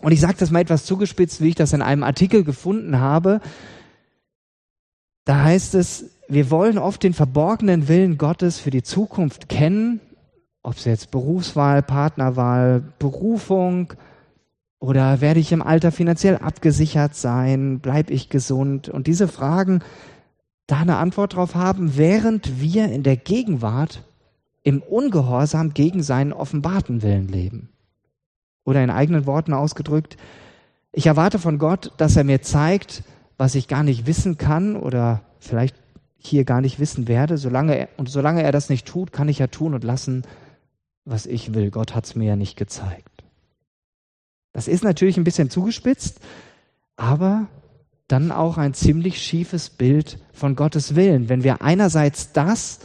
Und 0.00 0.12
ich 0.12 0.20
sage 0.20 0.36
das 0.38 0.52
mal 0.52 0.60
etwas 0.60 0.84
zugespitzt, 0.84 1.40
wie 1.40 1.48
ich 1.48 1.54
das 1.56 1.72
in 1.72 1.82
einem 1.82 2.04
Artikel 2.04 2.44
gefunden 2.44 3.00
habe. 3.00 3.40
Da 5.24 5.42
heißt 5.42 5.74
es, 5.74 6.10
wir 6.28 6.48
wollen 6.52 6.78
oft 6.78 7.02
den 7.02 7.12
verborgenen 7.12 7.88
Willen 7.88 8.18
Gottes 8.18 8.60
für 8.60 8.70
die 8.70 8.84
Zukunft 8.84 9.48
kennen, 9.48 10.00
ob 10.62 10.76
es 10.76 10.84
jetzt 10.84 11.10
Berufswahl, 11.10 11.82
Partnerwahl, 11.82 12.84
Berufung, 13.00 13.94
oder 14.80 15.20
werde 15.20 15.40
ich 15.40 15.50
im 15.50 15.62
Alter 15.62 15.90
finanziell 15.90 16.36
abgesichert 16.36 17.16
sein? 17.16 17.80
Bleib 17.80 18.10
ich 18.10 18.28
gesund? 18.28 18.88
Und 18.88 19.08
diese 19.08 19.26
Fragen 19.26 19.82
da 20.68 20.80
eine 20.80 20.98
Antwort 20.98 21.34
drauf 21.34 21.56
haben, 21.56 21.96
während 21.96 22.60
wir 22.60 22.92
in 22.92 23.02
der 23.02 23.16
Gegenwart 23.16 24.04
im 24.62 24.82
Ungehorsam 24.82 25.72
gegen 25.74 26.02
seinen 26.02 26.32
offenbarten 26.32 27.02
Willen 27.02 27.26
leben. 27.26 27.70
Oder 28.64 28.84
in 28.84 28.90
eigenen 28.90 29.24
Worten 29.26 29.54
ausgedrückt, 29.54 30.18
ich 30.92 31.06
erwarte 31.06 31.38
von 31.38 31.58
Gott, 31.58 31.92
dass 31.96 32.16
er 32.16 32.24
mir 32.24 32.42
zeigt, 32.42 33.02
was 33.38 33.54
ich 33.54 33.66
gar 33.66 33.82
nicht 33.82 34.06
wissen 34.06 34.36
kann 34.36 34.76
oder 34.76 35.22
vielleicht 35.38 35.74
hier 36.18 36.44
gar 36.44 36.60
nicht 36.60 36.78
wissen 36.78 37.08
werde. 37.08 37.38
Solange 37.38 37.78
er, 37.78 37.88
und 37.96 38.10
solange 38.10 38.42
er 38.42 38.52
das 38.52 38.68
nicht 38.68 38.86
tut, 38.86 39.10
kann 39.10 39.28
ich 39.28 39.38
ja 39.38 39.46
tun 39.46 39.72
und 39.72 39.84
lassen, 39.84 40.22
was 41.06 41.24
ich 41.24 41.54
will. 41.54 41.70
Gott 41.70 41.94
hat 41.94 42.04
es 42.04 42.14
mir 42.14 42.26
ja 42.26 42.36
nicht 42.36 42.56
gezeigt. 42.56 43.24
Das 44.52 44.68
ist 44.68 44.84
natürlich 44.84 45.16
ein 45.16 45.24
bisschen 45.24 45.48
zugespitzt, 45.48 46.20
aber 46.96 47.46
dann 48.08 48.32
auch 48.32 48.56
ein 48.56 48.74
ziemlich 48.74 49.22
schiefes 49.22 49.70
Bild 49.70 50.18
von 50.32 50.56
Gottes 50.56 50.96
Willen. 50.96 51.28
Wenn 51.28 51.44
wir 51.44 51.62
einerseits 51.62 52.32
das, 52.32 52.80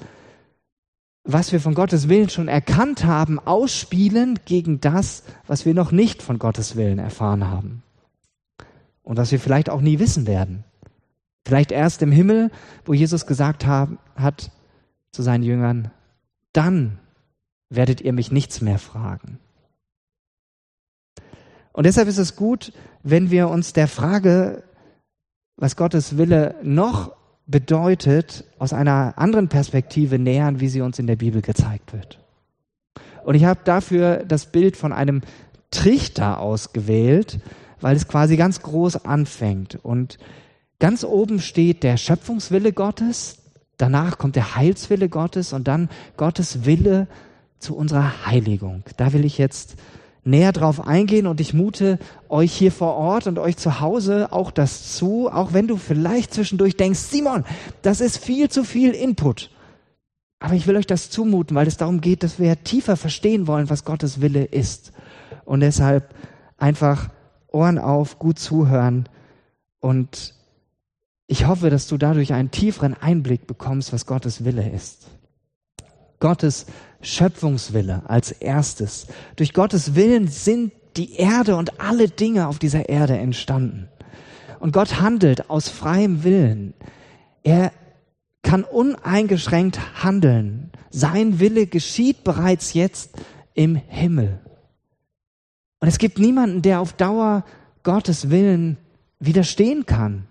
was 1.24 1.54
wir 1.54 1.62
von 1.62 1.74
Gottes 1.74 2.10
Willen 2.10 2.30
schon 2.30 2.50
erkannt 2.50 3.06
haben, 3.06 3.40
ausspielen 3.40 4.40
gegen 4.46 4.82
das, 4.82 5.24
was 5.48 5.66
wir 5.66 5.74
noch 5.74 5.92
nicht 5.92 6.22
von 6.22 6.40
Gottes 6.40 6.76
Willen 6.76 7.00
erfahren 7.00 7.50
haben. 7.50 7.84
Und 9.02 9.18
was 9.18 9.32
wir 9.32 9.40
vielleicht 9.40 9.70
auch 9.70 9.82
nie 9.82 10.00
wissen 10.00 10.28
werden. 10.28 10.66
Vielleicht 11.46 11.72
erst 11.72 12.02
im 12.02 12.12
Himmel, 12.12 12.52
wo 12.86 12.94
Jesus 12.94 13.26
gesagt 13.26 13.66
haben, 13.66 14.00
hat 14.16 14.52
zu 15.12 15.22
seinen 15.22 15.44
Jüngern, 15.44 15.92
dann 16.52 17.00
werdet 17.70 18.02
ihr 18.02 18.14
mich 18.14 18.32
nichts 18.32 18.62
mehr 18.62 18.80
fragen. 18.80 19.40
Und 21.72 21.86
deshalb 21.86 22.08
ist 22.08 22.18
es 22.18 22.36
gut, 22.36 22.72
wenn 23.02 23.32
wir 23.32 23.50
uns 23.50 23.74
der 23.74 23.88
Frage, 23.88 24.64
was 25.58 25.76
Gottes 25.76 26.18
Wille 26.18 26.56
noch 26.64 27.16
bedeutet, 27.46 28.46
aus 28.58 28.74
einer 28.74 29.14
anderen 29.18 29.50
Perspektive 29.50 30.18
nähern, 30.18 30.60
wie 30.60 30.70
sie 30.70 30.82
uns 30.82 31.00
in 31.00 31.08
der 31.08 31.16
Bibel 31.16 31.42
gezeigt 31.42 31.94
wird. 31.94 32.20
Und 33.24 33.36
ich 33.36 33.46
habe 33.46 33.62
dafür 33.64 34.24
das 34.26 34.48
Bild 34.48 34.78
von 34.78 34.94
einem 34.94 35.22
Trichter 35.72 36.40
ausgewählt, 36.40 37.40
weil 37.82 37.96
es 37.96 38.08
quasi 38.08 38.38
ganz 38.38 38.62
groß 38.62 39.06
anfängt. 39.06 39.76
Und 39.82 40.18
ganz 40.80 41.04
oben 41.04 41.40
steht 41.40 41.84
der 41.84 41.98
Schöpfungswille 41.98 42.74
Gottes, 42.74 43.40
danach 43.78 44.18
kommt 44.18 44.36
der 44.36 44.56
Heilswille 44.56 45.10
Gottes 45.10 45.54
und 45.54 45.68
dann 45.68 45.90
Gottes 46.16 46.66
Wille 46.66 47.08
zu 47.60 47.76
unserer 47.76 48.26
Heiligung. 48.26 48.84
Da 48.98 49.14
will 49.14 49.26
ich 49.26 49.38
jetzt 49.38 49.76
näher 50.24 50.52
drauf 50.52 50.86
eingehen 50.86 51.28
und 51.28 51.42
ich 51.42 51.54
mute 51.54 52.00
euch 52.30 52.54
hier 52.54 52.72
vor 52.72 52.96
Ort 52.96 53.28
und 53.28 53.40
euch 53.40 53.58
zu 53.58 53.80
Hause 53.80 54.32
auch 54.32 54.52
das 54.52 54.96
zu, 54.96 55.30
auch 55.30 55.54
wenn 55.54 55.68
du 55.68 55.78
vielleicht 55.78 56.34
zwischendurch 56.34 56.78
denkst, 56.78 57.00
Simon, 57.00 57.44
das 57.82 58.02
ist 58.02 58.18
viel 58.18 58.50
zu 58.50 58.64
viel 58.64 58.92
Input. 58.92 59.50
Aber 60.40 60.56
ich 60.56 60.68
will 60.68 60.76
euch 60.76 60.88
das 60.88 61.10
zumuten, 61.10 61.56
weil 61.56 61.68
es 61.68 61.78
darum 61.78 62.02
geht, 62.02 62.24
dass 62.24 62.40
wir 62.40 62.64
tiefer 62.64 62.98
verstehen 62.98 63.48
wollen, 63.48 63.70
was 63.70 63.86
Gottes 63.86 64.22
Wille 64.22 64.44
ist. 64.44 64.92
Und 65.46 65.62
deshalb 65.62 66.14
einfach 66.58 67.10
Ohren 67.48 67.78
auf, 67.78 68.20
gut 68.20 68.40
zuhören 68.40 69.08
und 69.80 70.34
ich 71.28 71.48
hoffe, 71.48 71.70
dass 71.70 71.88
du 71.88 71.98
dadurch 71.98 72.34
einen 72.34 72.52
tieferen 72.52 72.94
Einblick 72.94 73.48
bekommst, 73.48 73.92
was 73.92 74.06
Gottes 74.06 74.46
Wille 74.46 74.70
ist. 74.70 75.08
Gottes 76.20 76.68
Schöpfungswille 77.04 78.04
als 78.08 78.32
erstes. 78.32 79.08
Durch 79.36 79.54
Gottes 79.54 79.96
Willen 79.96 80.28
sind 80.28 80.72
die 80.98 81.16
Erde 81.16 81.56
und 81.56 81.80
alle 81.80 82.10
Dinge 82.10 82.48
auf 82.48 82.60
dieser 82.60 82.90
Erde 82.90 83.18
entstanden. 83.18 83.90
Und 84.60 84.72
Gott 84.72 85.02
handelt 85.02 85.50
aus 85.50 85.70
freiem 85.70 86.24
Willen. 86.24 86.74
Er 87.44 87.72
kann 88.44 88.64
uneingeschränkt 88.64 90.04
handeln. 90.04 90.72
Sein 90.90 91.40
Wille 91.40 91.68
geschieht 91.68 92.24
bereits 92.24 92.74
jetzt 92.74 93.12
im 93.54 93.76
Himmel. 93.76 94.40
Und 95.80 95.88
es 95.88 95.98
gibt 95.98 96.20
niemanden, 96.20 96.62
der 96.62 96.80
auf 96.80 96.94
Dauer 96.94 97.44
Gottes 97.84 98.30
Willen 98.30 98.78
widerstehen 99.20 99.86
kann. 99.86 100.28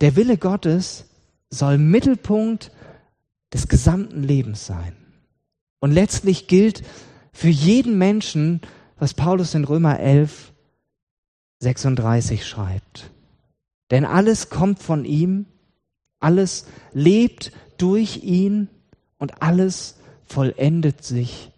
Der 0.00 0.14
Wille 0.16 0.36
Gottes 0.38 1.06
soll 1.50 1.78
Mittelpunkt 1.78 2.70
des 3.52 3.68
gesamten 3.68 4.22
Lebens 4.22 4.66
sein. 4.66 4.94
Und 5.80 5.92
letztlich 5.92 6.48
gilt 6.48 6.82
für 7.32 7.48
jeden 7.48 7.98
Menschen, 7.98 8.60
was 8.98 9.14
Paulus 9.14 9.54
in 9.54 9.64
Römer 9.64 10.00
11, 10.00 10.52
36 11.60 12.46
schreibt. 12.46 13.10
Denn 13.90 14.04
alles 14.04 14.50
kommt 14.50 14.80
von 14.80 15.04
ihm, 15.04 15.46
alles 16.20 16.66
lebt 16.92 17.52
durch 17.78 18.22
ihn 18.22 18.68
und 19.18 19.42
alles 19.42 19.96
vollendet 20.24 21.04
sich 21.04 21.52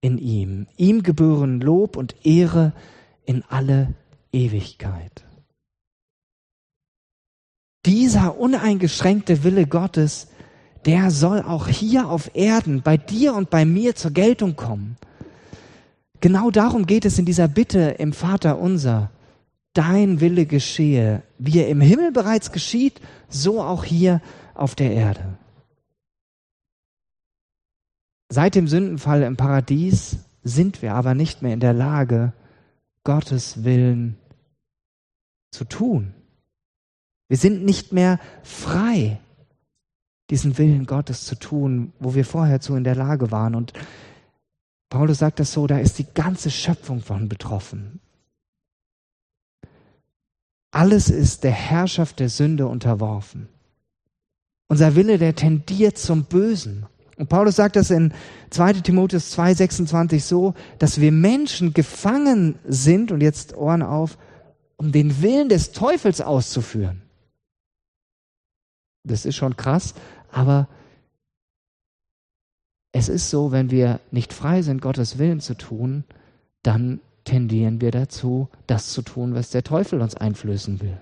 in 0.00 0.18
ihm. 0.18 0.66
Ihm 0.76 1.02
gebühren 1.02 1.60
Lob 1.60 1.96
und 1.96 2.26
Ehre 2.26 2.72
in 3.24 3.42
alle 3.48 3.94
Ewigkeit. 4.32 5.24
Dieser 7.84 8.38
uneingeschränkte 8.38 9.42
Wille 9.44 9.66
Gottes 9.66 10.28
der 10.84 11.10
soll 11.10 11.42
auch 11.42 11.68
hier 11.68 12.08
auf 12.08 12.34
Erden 12.34 12.82
bei 12.82 12.96
dir 12.96 13.34
und 13.34 13.50
bei 13.50 13.64
mir 13.64 13.94
zur 13.94 14.10
Geltung 14.10 14.56
kommen. 14.56 14.96
Genau 16.20 16.50
darum 16.50 16.86
geht 16.86 17.04
es 17.04 17.18
in 17.18 17.24
dieser 17.24 17.48
Bitte 17.48 17.96
im 17.98 18.12
Vater 18.12 18.58
unser. 18.58 19.10
dein 19.74 20.20
Wille 20.20 20.44
geschehe, 20.44 21.22
wie 21.38 21.60
er 21.60 21.68
im 21.68 21.80
Himmel 21.80 22.12
bereits 22.12 22.52
geschieht, 22.52 23.00
so 23.28 23.62
auch 23.62 23.84
hier 23.84 24.20
auf 24.54 24.74
der 24.74 24.92
Erde. 24.92 25.38
Seit 28.28 28.54
dem 28.54 28.68
Sündenfall 28.68 29.22
im 29.22 29.36
Paradies 29.36 30.18
sind 30.42 30.82
wir 30.82 30.94
aber 30.94 31.14
nicht 31.14 31.42
mehr 31.42 31.54
in 31.54 31.60
der 31.60 31.72
Lage, 31.72 32.32
Gottes 33.04 33.64
Willen 33.64 34.18
zu 35.50 35.64
tun. 35.64 36.14
Wir 37.28 37.36
sind 37.36 37.64
nicht 37.64 37.92
mehr 37.92 38.18
frei, 38.42 39.20
diesen 40.32 40.56
Willen 40.56 40.86
Gottes 40.86 41.26
zu 41.26 41.38
tun, 41.38 41.92
wo 42.00 42.14
wir 42.14 42.24
vorher 42.24 42.58
zu 42.58 42.74
in 42.74 42.84
der 42.84 42.94
Lage 42.94 43.30
waren. 43.30 43.54
Und 43.54 43.74
Paulus 44.88 45.18
sagt 45.18 45.40
das 45.40 45.52
so, 45.52 45.66
da 45.66 45.78
ist 45.78 45.98
die 45.98 46.06
ganze 46.14 46.50
Schöpfung 46.50 47.02
von 47.02 47.28
betroffen. 47.28 48.00
Alles 50.70 51.10
ist 51.10 51.44
der 51.44 51.52
Herrschaft 51.52 52.18
der 52.18 52.30
Sünde 52.30 52.66
unterworfen. 52.66 53.46
Unser 54.68 54.96
Wille, 54.96 55.18
der 55.18 55.34
tendiert 55.34 55.98
zum 55.98 56.24
Bösen. 56.24 56.86
Und 57.18 57.28
Paulus 57.28 57.56
sagt 57.56 57.76
das 57.76 57.90
in 57.90 58.14
2 58.48 58.72
Timotheus 58.80 59.36
2,26 59.36 60.20
so, 60.20 60.54
dass 60.78 60.98
wir 60.98 61.12
Menschen 61.12 61.74
gefangen 61.74 62.58
sind, 62.64 63.12
und 63.12 63.20
jetzt 63.20 63.54
Ohren 63.54 63.82
auf, 63.82 64.16
um 64.76 64.92
den 64.92 65.20
Willen 65.20 65.50
des 65.50 65.72
Teufels 65.72 66.22
auszuführen. 66.22 67.02
Das 69.04 69.26
ist 69.26 69.36
schon 69.36 69.56
krass, 69.56 69.94
aber 70.32 70.66
es 72.90 73.08
ist 73.08 73.30
so, 73.30 73.52
wenn 73.52 73.70
wir 73.70 74.00
nicht 74.10 74.32
frei 74.32 74.62
sind, 74.62 74.82
Gottes 74.82 75.18
Willen 75.18 75.40
zu 75.40 75.54
tun, 75.54 76.04
dann 76.62 77.00
tendieren 77.24 77.80
wir 77.80 77.90
dazu, 77.90 78.48
das 78.66 78.92
zu 78.92 79.02
tun, 79.02 79.34
was 79.34 79.50
der 79.50 79.62
Teufel 79.62 80.00
uns 80.00 80.14
einflößen 80.14 80.80
will. 80.80 80.98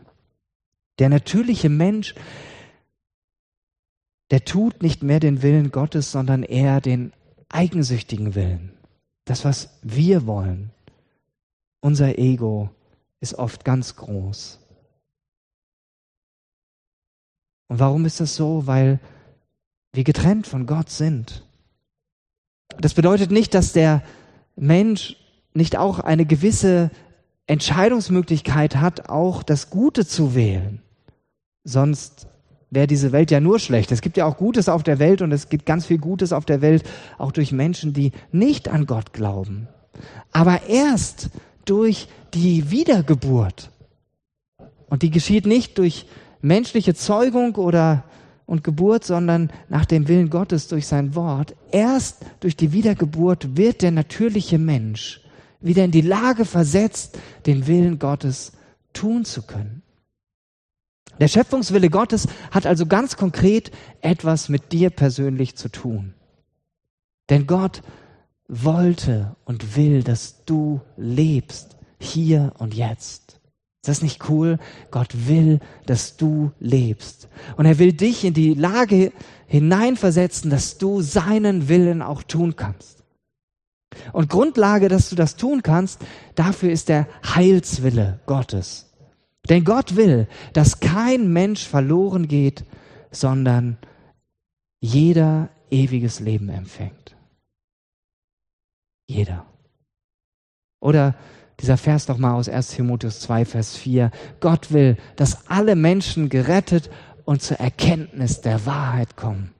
Der 0.99 1.09
natürliche 1.09 1.69
Mensch, 1.69 2.15
der 4.31 4.45
tut 4.45 4.83
nicht 4.83 5.03
mehr 5.03 5.19
den 5.19 5.43
Willen 5.43 5.71
Gottes, 5.71 6.13
sondern 6.13 6.43
eher 6.43 6.81
den 6.81 7.13
eigensüchtigen 7.49 8.35
Willen. 8.35 8.73
Das, 9.25 9.45
was 9.45 9.79
wir 9.83 10.27
wollen. 10.27 10.71
Unser 11.81 12.19
Ego 12.19 12.71
ist 13.21 13.35
oft 13.35 13.65
ganz 13.65 13.97
groß. 13.97 14.61
Und 17.69 17.79
warum 17.79 18.05
ist 18.05 18.21
das 18.21 18.35
so? 18.35 18.67
Weil 18.67 18.99
wir 19.93 20.05
getrennt 20.05 20.47
von 20.47 20.67
Gott 20.67 20.91
sind. 20.91 21.45
Das 22.79 22.95
bedeutet 22.95 23.31
nicht, 23.31 23.55
dass 23.55 23.73
der 23.73 24.03
Mensch 24.57 25.17
nicht 25.55 25.77
auch 25.77 25.99
eine 25.99 26.27
gewisse 26.27 26.91
Entscheidungsmöglichkeit 27.47 28.77
hat, 28.77 29.09
auch 29.09 29.43
das 29.43 29.71
Gute 29.71 30.07
zu 30.07 30.35
wählen. 30.35 30.81
Sonst 31.65 32.29
wäre 32.71 32.87
diese 32.87 33.11
Welt 33.11 33.31
ja 33.31 33.41
nur 33.41 33.59
schlecht. 33.59 33.91
Es 33.91 34.01
gibt 34.01 34.17
ja 34.17 34.27
auch 34.27 34.37
Gutes 34.37 34.69
auf 34.69 34.85
der 34.85 35.01
Welt 35.01 35.23
und 35.23 35.33
es 35.33 35.49
gibt 35.49 35.67
ganz 35.67 35.87
viel 35.87 35.99
Gutes 35.99 36.33
auf 36.33 36.45
der 36.45 36.61
Welt, 36.61 36.85
auch 37.19 37.33
durch 37.33 37.51
Menschen, 37.51 37.93
die 37.93 38.13
nicht 38.31 38.69
an 38.69 38.87
Gott 38.87 39.13
glauben. 39.13 39.67
Aber 40.31 40.63
erst 40.69 41.31
durch 41.65 42.09
die 42.33 42.71
Wiedergeburt. 42.71 43.71
Und 44.89 45.03
die 45.03 45.11
geschieht 45.11 45.47
nicht 45.47 45.79
durch 45.79 46.07
menschliche 46.41 46.95
Zeugung 46.95 47.57
oder 47.57 48.05
und 48.50 48.64
Geburt, 48.64 49.04
sondern 49.04 49.49
nach 49.69 49.85
dem 49.85 50.09
Willen 50.09 50.28
Gottes 50.28 50.66
durch 50.66 50.88
sein 50.88 51.14
Wort. 51.14 51.54
Erst 51.71 52.26
durch 52.40 52.57
die 52.57 52.73
Wiedergeburt 52.73 53.57
wird 53.57 53.80
der 53.80 53.92
natürliche 53.92 54.59
Mensch 54.59 55.21
wieder 55.61 55.85
in 55.85 55.92
die 55.92 56.00
Lage 56.00 56.45
versetzt, 56.45 57.16
den 57.47 57.69
Willen 57.69 58.00
Gottes 58.00 58.50
tun 58.92 59.25
zu 59.25 59.42
können. 59.42 59.83
Der 61.21 61.28
Schöpfungswille 61.28 61.90
Gottes 61.90 62.26
hat 62.50 62.66
also 62.66 62.87
ganz 62.87 63.16
konkret 63.16 63.71
etwas 64.00 64.49
mit 64.49 64.73
dir 64.73 64.90
persönlich 64.90 65.54
zu 65.54 65.69
tun. 65.69 66.14
Denn 67.28 67.47
Gott 67.47 67.82
wollte 68.49 69.36
und 69.45 69.76
will, 69.76 70.02
dass 70.02 70.45
du 70.45 70.80
lebst, 70.97 71.76
hier 72.00 72.52
und 72.58 72.75
jetzt. 72.75 73.29
Ist 73.82 73.88
das 73.88 74.02
nicht 74.02 74.28
cool? 74.28 74.58
Gott 74.90 75.26
will, 75.26 75.58
dass 75.86 76.19
du 76.19 76.52
lebst. 76.60 77.28
Und 77.56 77.64
er 77.64 77.78
will 77.78 77.95
dich 77.95 78.25
in 78.25 78.34
die 78.34 78.52
Lage 78.52 79.12
hineinversetzen, 79.47 80.50
dass 80.50 80.76
du 80.76 81.00
seinen 81.00 81.69
Willen 81.69 82.02
auch 82.02 82.23
tun 82.23 82.56
kannst. 82.56 83.02
Und 84.12 84.28
Grundlage, 84.28 84.88
dass 84.88 85.08
du 85.08 85.16
das 85.16 85.36
tun 85.36 85.62
kannst, 85.62 86.04
dafür 86.34 86.71
ist 86.71 86.90
der 86.90 87.08
Heilswille 87.25 88.21
Gottes. 88.26 88.90
Denn 89.49 89.64
Gott 89.64 89.97
will, 89.97 90.28
dass 90.52 90.80
kein 90.80 91.32
Mensch 91.32 91.66
verloren 91.66 92.28
geht, 92.28 92.64
sondern 93.10 93.78
jeder 94.80 95.49
ewiges 95.71 96.21
Leben 96.21 96.50
empfängt. 96.50 97.16
Jeder. 99.08 99.47
Oder 100.80 101.16
dieser 101.61 101.77
Vers 101.77 102.07
doch 102.07 102.19
mal 102.19 102.35
aus 102.35 102.49
1 102.49 102.69
Timotheus 102.69 103.21
2, 103.21 103.45
Vers 103.45 103.77
4. 103.77 104.11
Gott 104.41 104.73
will, 104.73 104.97
dass 105.17 105.49
alle 105.49 105.77
Menschen 105.77 106.29
gerettet 106.29 106.91
und 107.25 107.43
zur 107.43 107.59
Erkenntnis 107.59 108.41
der 108.41 108.67
Wahrheit 108.67 109.17
kommen. 109.17 109.53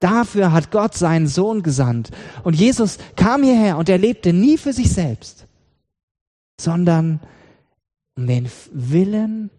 Dafür 0.00 0.52
hat 0.52 0.70
Gott 0.70 0.94
seinen 0.94 1.26
Sohn 1.26 1.62
gesandt. 1.62 2.10
Und 2.42 2.54
Jesus 2.54 2.98
kam 3.16 3.42
hierher 3.42 3.78
und 3.78 3.88
er 3.88 3.98
lebte 3.98 4.32
nie 4.32 4.58
für 4.58 4.72
sich 4.72 4.92
selbst, 4.92 5.46
sondern 6.60 7.20
um 8.16 8.26
den 8.26 8.48
Willen 8.72 9.50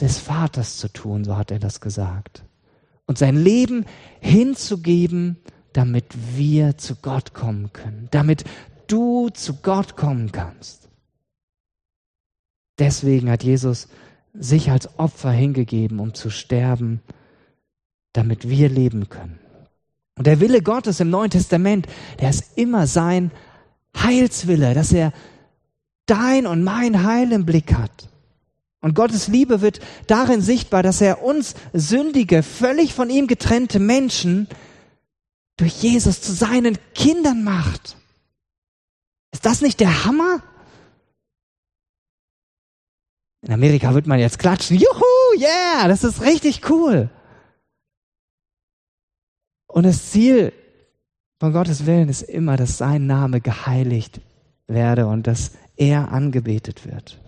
des 0.00 0.18
Vaters 0.18 0.78
zu 0.78 0.88
tun, 0.88 1.24
so 1.24 1.36
hat 1.36 1.50
er 1.50 1.58
das 1.58 1.80
gesagt. 1.80 2.44
Und 3.06 3.18
sein 3.18 3.36
Leben 3.36 3.84
hinzugeben, 4.20 5.36
damit 5.72 6.04
wir 6.36 6.78
zu 6.78 6.96
Gott 6.96 7.34
kommen 7.34 7.72
können, 7.72 8.08
damit 8.10 8.44
du 8.92 9.30
zu 9.30 9.54
Gott 9.54 9.96
kommen 9.96 10.32
kannst. 10.32 10.88
Deswegen 12.78 13.30
hat 13.30 13.42
Jesus 13.42 13.88
sich 14.34 14.70
als 14.70 14.98
Opfer 14.98 15.30
hingegeben, 15.30 15.98
um 15.98 16.14
zu 16.14 16.30
sterben, 16.30 17.00
damit 18.12 18.48
wir 18.48 18.68
leben 18.68 19.08
können. 19.08 19.38
Und 20.16 20.26
der 20.26 20.40
Wille 20.40 20.62
Gottes 20.62 21.00
im 21.00 21.10
Neuen 21.10 21.30
Testament, 21.30 21.86
der 22.20 22.30
ist 22.30 22.56
immer 22.58 22.86
sein 22.86 23.30
Heilswille, 23.96 24.74
dass 24.74 24.92
er 24.92 25.12
dein 26.06 26.46
und 26.46 26.64
mein 26.64 27.04
Heil 27.04 27.32
im 27.32 27.46
Blick 27.46 27.72
hat. 27.74 28.08
Und 28.80 28.94
Gottes 28.94 29.28
Liebe 29.28 29.60
wird 29.60 29.80
darin 30.06 30.42
sichtbar, 30.42 30.82
dass 30.82 31.00
er 31.00 31.22
uns 31.22 31.54
sündige, 31.72 32.42
völlig 32.42 32.94
von 32.94 33.10
ihm 33.10 33.26
getrennte 33.26 33.78
Menschen 33.78 34.48
durch 35.56 35.82
Jesus 35.82 36.20
zu 36.20 36.32
seinen 36.32 36.76
Kindern 36.94 37.44
macht. 37.44 37.96
Ist 39.32 39.46
das 39.46 39.62
nicht 39.62 39.80
der 39.80 40.04
Hammer? 40.04 40.42
In 43.42 43.52
Amerika 43.52 43.92
wird 43.94 44.06
man 44.06 44.20
jetzt 44.20 44.38
klatschen. 44.38 44.76
Juhu, 44.76 45.40
yeah, 45.40 45.88
das 45.88 46.04
ist 46.04 46.22
richtig 46.22 46.70
cool. 46.70 47.10
Und 49.66 49.84
das 49.84 50.10
Ziel 50.10 50.52
von 51.40 51.52
Gottes 51.52 51.86
Willen 51.86 52.08
ist 52.08 52.22
immer, 52.22 52.56
dass 52.56 52.78
sein 52.78 53.06
Name 53.06 53.40
geheiligt 53.40 54.20
werde 54.68 55.06
und 55.06 55.26
dass 55.26 55.52
er 55.76 56.12
angebetet 56.12 56.86
wird. 56.86 57.18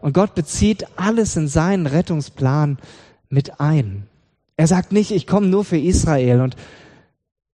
Und 0.00 0.14
Gott 0.14 0.34
bezieht 0.34 0.86
alles 0.98 1.36
in 1.36 1.46
seinen 1.46 1.86
Rettungsplan 1.86 2.78
mit 3.28 3.60
ein. 3.60 4.08
Er 4.56 4.66
sagt 4.66 4.92
nicht, 4.92 5.12
ich 5.12 5.26
komme 5.26 5.46
nur 5.46 5.64
für 5.64 5.78
Israel 5.78 6.40
und 6.40 6.56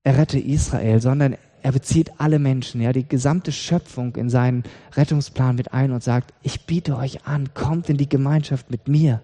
er 0.04 0.18
rette 0.18 0.38
Israel, 0.38 1.00
sondern 1.00 1.36
er 1.66 1.72
bezieht 1.72 2.20
alle 2.20 2.38
Menschen, 2.38 2.80
ja, 2.80 2.92
die 2.92 3.08
gesamte 3.08 3.50
Schöpfung 3.50 4.14
in 4.14 4.30
seinen 4.30 4.62
Rettungsplan 4.92 5.56
mit 5.56 5.72
ein 5.72 5.90
und 5.90 6.00
sagt, 6.00 6.32
ich 6.44 6.64
biete 6.64 6.96
euch 6.96 7.26
an, 7.26 7.54
kommt 7.54 7.88
in 7.88 7.96
die 7.96 8.08
Gemeinschaft 8.08 8.70
mit 8.70 8.86
mir. 8.86 9.20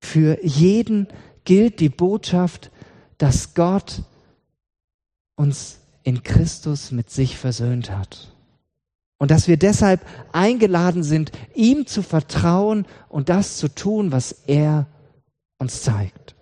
Für 0.00 0.44
jeden 0.44 1.06
gilt 1.44 1.78
die 1.78 1.90
Botschaft, 1.90 2.72
dass 3.18 3.54
Gott 3.54 4.02
uns 5.36 5.78
in 6.02 6.24
Christus 6.24 6.90
mit 6.90 7.08
sich 7.08 7.38
versöhnt 7.38 7.96
hat. 7.96 8.34
Und 9.16 9.30
dass 9.30 9.46
wir 9.46 9.58
deshalb 9.58 10.04
eingeladen 10.32 11.04
sind, 11.04 11.30
ihm 11.54 11.86
zu 11.86 12.02
vertrauen 12.02 12.84
und 13.08 13.28
das 13.28 13.58
zu 13.58 13.68
tun, 13.68 14.10
was 14.10 14.32
er 14.48 14.88
uns 15.60 15.82
zeigt. 15.82 16.34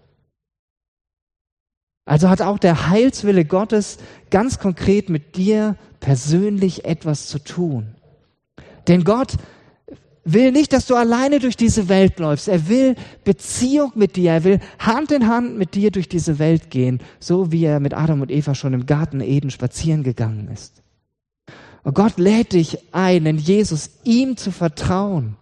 Also 2.10 2.28
hat 2.28 2.42
auch 2.42 2.58
der 2.58 2.88
Heilswille 2.88 3.44
Gottes 3.44 3.98
ganz 4.30 4.58
konkret 4.58 5.10
mit 5.10 5.36
dir 5.36 5.76
persönlich 6.00 6.84
etwas 6.84 7.28
zu 7.28 7.38
tun. 7.38 7.94
Denn 8.88 9.04
Gott 9.04 9.36
will 10.24 10.50
nicht, 10.50 10.72
dass 10.72 10.86
du 10.86 10.96
alleine 10.96 11.38
durch 11.38 11.56
diese 11.56 11.88
Welt 11.88 12.18
läufst. 12.18 12.48
Er 12.48 12.66
will 12.68 12.96
Beziehung 13.22 13.92
mit 13.94 14.16
dir. 14.16 14.32
Er 14.32 14.42
will 14.42 14.58
Hand 14.80 15.12
in 15.12 15.28
Hand 15.28 15.56
mit 15.56 15.76
dir 15.76 15.92
durch 15.92 16.08
diese 16.08 16.40
Welt 16.40 16.70
gehen, 16.70 16.98
so 17.20 17.52
wie 17.52 17.64
er 17.64 17.78
mit 17.78 17.94
Adam 17.94 18.22
und 18.22 18.32
Eva 18.32 18.56
schon 18.56 18.74
im 18.74 18.86
Garten 18.86 19.20
Eden 19.20 19.52
spazieren 19.52 20.02
gegangen 20.02 20.48
ist. 20.52 20.82
Und 21.84 21.94
Gott 21.94 22.18
lädt 22.18 22.54
dich 22.54 22.92
ein, 22.92 23.24
in 23.24 23.38
Jesus 23.38 24.00
ihm 24.02 24.36
zu 24.36 24.50
vertrauen. 24.50 25.36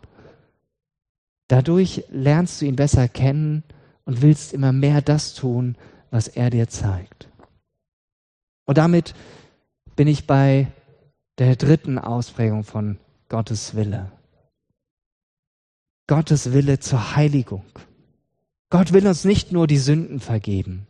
Dadurch 1.48 2.04
lernst 2.10 2.60
du 2.60 2.66
ihn 2.66 2.76
besser 2.76 3.08
kennen 3.08 3.62
und 4.04 4.20
willst 4.20 4.52
immer 4.52 4.74
mehr 4.74 5.00
das 5.00 5.32
tun, 5.32 5.76
was 6.10 6.28
er 6.28 6.50
dir 6.50 6.68
zeigt. 6.68 7.28
Und 8.66 8.78
damit 8.78 9.14
bin 9.96 10.08
ich 10.08 10.26
bei 10.26 10.68
der 11.38 11.56
dritten 11.56 11.98
Ausprägung 11.98 12.64
von 12.64 12.98
Gottes 13.28 13.74
Wille. 13.74 14.10
Gottes 16.06 16.52
Wille 16.52 16.78
zur 16.78 17.16
Heiligung. 17.16 17.64
Gott 18.70 18.92
will 18.92 19.06
uns 19.06 19.24
nicht 19.24 19.52
nur 19.52 19.66
die 19.66 19.78
Sünden 19.78 20.20
vergeben. 20.20 20.86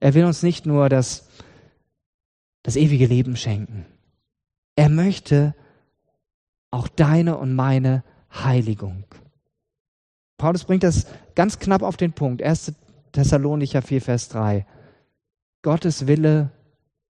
Er 0.00 0.14
will 0.14 0.24
uns 0.24 0.42
nicht 0.42 0.66
nur 0.66 0.88
das, 0.88 1.28
das 2.62 2.76
ewige 2.76 3.06
Leben 3.06 3.36
schenken. 3.36 3.86
Er 4.76 4.88
möchte 4.88 5.54
auch 6.70 6.88
deine 6.88 7.36
und 7.36 7.54
meine 7.54 8.02
Heiligung. 8.32 9.04
Paulus 10.38 10.64
bringt 10.64 10.82
das 10.82 11.06
ganz 11.34 11.58
knapp 11.58 11.82
auf 11.82 11.96
den 11.96 12.12
Punkt. 12.12 12.42
1. 12.42 12.72
Thessalonicher 13.12 13.82
4, 13.82 14.00
Vers 14.00 14.28
3. 14.28 14.66
Gottes 15.62 16.06
Wille, 16.06 16.50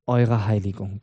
eure 0.06 0.46
Heiligung. 0.46 1.00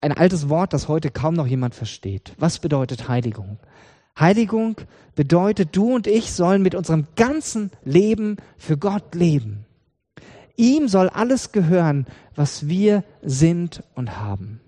Ein 0.00 0.12
altes 0.12 0.48
Wort, 0.50 0.74
das 0.74 0.88
heute 0.88 1.10
kaum 1.10 1.34
noch 1.34 1.46
jemand 1.46 1.74
versteht. 1.74 2.34
Was 2.38 2.58
bedeutet 2.58 3.08
Heiligung? 3.08 3.58
Heiligung 4.18 4.76
bedeutet, 5.14 5.74
du 5.74 5.94
und 5.94 6.06
ich 6.06 6.32
sollen 6.32 6.62
mit 6.62 6.74
unserem 6.74 7.06
ganzen 7.16 7.70
Leben 7.82 8.36
für 8.58 8.76
Gott 8.76 9.14
leben. 9.14 9.64
Ihm 10.56 10.88
soll 10.88 11.08
alles 11.08 11.50
gehören, 11.50 12.06
was 12.34 12.68
wir 12.68 13.02
sind 13.22 13.82
und 13.94 14.18
haben. 14.18 14.60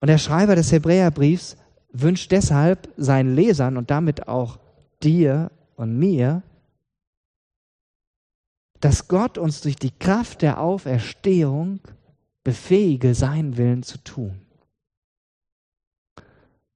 Und 0.00 0.08
der 0.08 0.18
Schreiber 0.18 0.56
des 0.56 0.72
Hebräerbriefs 0.72 1.56
wünscht 1.92 2.32
deshalb 2.32 2.88
seinen 2.96 3.34
Lesern 3.34 3.76
und 3.76 3.90
damit 3.90 4.26
auch 4.26 4.58
dir 5.02 5.50
und 5.76 5.98
mir, 5.98 6.42
dass 8.80 9.08
Gott 9.08 9.38
uns 9.38 9.60
durch 9.60 9.76
die 9.76 9.90
Kraft 9.90 10.42
der 10.42 10.60
Auferstehung 10.60 11.80
befähige, 12.44 13.14
seinen 13.14 13.56
Willen 13.56 13.82
zu 13.82 13.98
tun. 13.98 14.40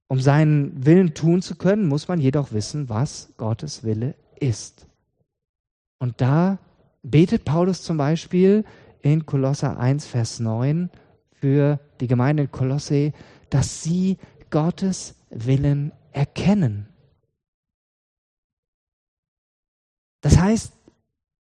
Um 0.08 0.18
seinen 0.20 0.84
Willen 0.84 1.14
tun 1.14 1.40
zu 1.40 1.54
können, 1.54 1.86
muss 1.86 2.08
man 2.08 2.20
jedoch 2.20 2.52
wissen, 2.52 2.88
was 2.88 3.32
Gottes 3.36 3.84
Wille 3.84 4.16
ist. 4.40 4.86
Und 6.00 6.20
da 6.20 6.58
betet 7.02 7.44
Paulus 7.44 7.82
zum 7.82 7.96
Beispiel 7.96 8.64
in 9.02 9.24
Kolosser 9.24 9.78
1, 9.78 10.06
Vers 10.06 10.40
9 10.40 10.90
für 11.32 11.78
die 12.00 12.08
Gemeinde 12.08 12.44
in 12.44 12.50
Kolosse, 12.50 13.12
dass 13.50 13.82
sie 13.82 14.18
Gottes 14.50 15.14
Willen 15.30 15.92
erkennen. 16.12 16.89
Das 20.20 20.38
heißt, 20.38 20.72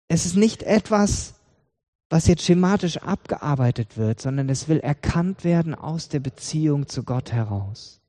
es 0.08 0.26
ist 0.26 0.36
nicht 0.36 0.62
etwas, 0.62 1.34
was 2.10 2.26
jetzt 2.26 2.42
schematisch 2.42 2.98
abgearbeitet 2.98 3.96
wird, 3.96 4.20
sondern 4.20 4.48
es 4.50 4.68
will 4.68 4.80
erkannt 4.80 5.44
werden 5.44 5.74
aus 5.74 6.08
der 6.08 6.20
Beziehung 6.20 6.86
zu 6.86 7.04
Gott 7.04 7.32
heraus. 7.32 8.00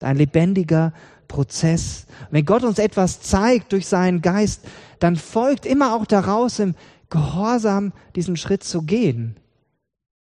Ein 0.00 0.16
lebendiger 0.16 0.92
Prozess. 1.28 2.06
Wenn 2.30 2.44
Gott 2.44 2.64
uns 2.64 2.78
etwas 2.78 3.20
zeigt 3.20 3.72
durch 3.72 3.86
seinen 3.86 4.20
Geist, 4.20 4.66
dann 4.98 5.16
folgt 5.16 5.64
immer 5.64 5.94
auch 5.94 6.04
daraus 6.04 6.58
im 6.58 6.74
Gehorsam 7.08 7.92
diesen 8.14 8.36
Schritt 8.36 8.62
zu 8.62 8.82
gehen. 8.82 9.36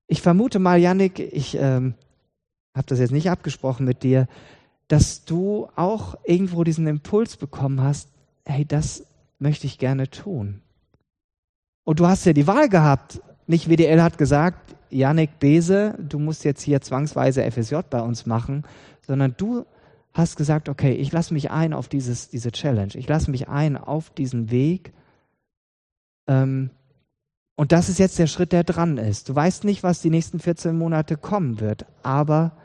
Ich 0.08 0.22
vermute 0.22 0.58
mal, 0.58 0.78
Yannick, 0.78 1.18
ich 1.18 1.56
ähm, 1.56 1.94
habe 2.74 2.86
das 2.86 2.98
jetzt 2.98 3.12
nicht 3.12 3.30
abgesprochen 3.30 3.86
mit 3.86 4.02
dir, 4.02 4.28
dass 4.88 5.24
du 5.24 5.68
auch 5.74 6.16
irgendwo 6.24 6.64
diesen 6.64 6.86
Impuls 6.86 7.36
bekommen 7.36 7.80
hast, 7.80 8.08
hey, 8.44 8.64
das 8.64 9.04
möchte 9.38 9.66
ich 9.66 9.78
gerne 9.78 10.08
tun. 10.08 10.62
Und 11.84 12.00
du 12.00 12.06
hast 12.06 12.24
ja 12.26 12.32
die 12.32 12.46
Wahl 12.46 12.68
gehabt. 12.68 13.20
Nicht 13.46 13.68
WDL 13.68 14.02
hat 14.02 14.18
gesagt, 14.18 14.74
Yannick 14.90 15.38
Bese, 15.38 15.94
du 15.98 16.18
musst 16.18 16.44
jetzt 16.44 16.62
hier 16.62 16.80
zwangsweise 16.80 17.48
FSJ 17.50 17.76
bei 17.88 18.00
uns 18.00 18.26
machen, 18.26 18.64
sondern 19.02 19.34
du 19.36 19.64
hast 20.12 20.36
gesagt, 20.36 20.68
okay, 20.68 20.92
ich 20.92 21.12
lasse 21.12 21.34
mich 21.34 21.50
ein 21.50 21.72
auf 21.72 21.88
dieses, 21.88 22.28
diese 22.28 22.50
Challenge, 22.50 22.92
ich 22.94 23.06
lasse 23.06 23.30
mich 23.30 23.48
ein 23.48 23.76
auf 23.76 24.10
diesen 24.10 24.50
Weg. 24.50 24.92
Ähm, 26.26 26.70
und 27.54 27.72
das 27.72 27.88
ist 27.88 27.98
jetzt 27.98 28.18
der 28.18 28.26
Schritt, 28.26 28.52
der 28.52 28.64
dran 28.64 28.98
ist. 28.98 29.28
Du 29.28 29.34
weißt 29.34 29.64
nicht, 29.64 29.82
was 29.82 30.02
die 30.02 30.10
nächsten 30.10 30.38
14 30.38 30.76
Monate 30.76 31.16
kommen 31.16 31.60
wird, 31.60 31.86
aber 32.02 32.56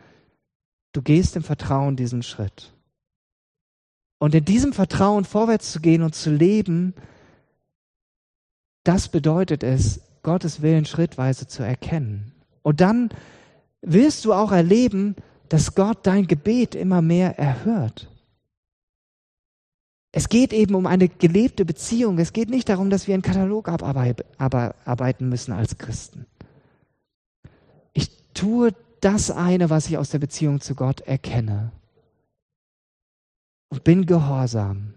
du 0.93 1.01
gehst 1.01 1.35
im 1.35 1.43
Vertrauen 1.43 1.95
diesen 1.95 2.23
Schritt. 2.23 2.73
Und 4.21 4.35
in 4.35 4.45
diesem 4.45 4.71
Vertrauen 4.71 5.25
vorwärts 5.25 5.71
zu 5.71 5.79
gehen 5.79 6.03
und 6.03 6.13
zu 6.13 6.29
leben, 6.29 6.93
das 8.83 9.09
bedeutet 9.09 9.63
es, 9.63 10.01
Gottes 10.21 10.61
Willen 10.61 10.85
schrittweise 10.85 11.47
zu 11.47 11.63
erkennen. 11.63 12.31
Und 12.61 12.81
dann 12.81 13.09
wirst 13.81 14.23
du 14.23 14.33
auch 14.33 14.51
erleben, 14.51 15.15
dass 15.49 15.73
Gott 15.73 16.05
dein 16.05 16.27
Gebet 16.27 16.75
immer 16.75 17.01
mehr 17.01 17.39
erhört. 17.39 18.11
Es 20.11 20.29
geht 20.29 20.53
eben 20.53 20.75
um 20.75 20.85
eine 20.85 21.09
gelebte 21.09 21.65
Beziehung. 21.65 22.19
Es 22.19 22.31
geht 22.31 22.51
nicht 22.51 22.69
darum, 22.69 22.91
dass 22.91 23.07
wir 23.07 23.15
einen 23.15 23.23
Katalog 23.23 23.69
abarbeiten 23.69 25.29
müssen 25.29 25.51
als 25.51 25.79
Christen. 25.79 26.27
Ich 27.93 28.11
tue 28.35 28.75
das 28.99 29.31
eine, 29.31 29.71
was 29.71 29.87
ich 29.87 29.97
aus 29.97 30.11
der 30.11 30.19
Beziehung 30.19 30.61
zu 30.61 30.75
Gott 30.75 31.01
erkenne. 31.01 31.71
Und 33.71 33.83
bin 33.83 34.05
gehorsam. 34.05 34.93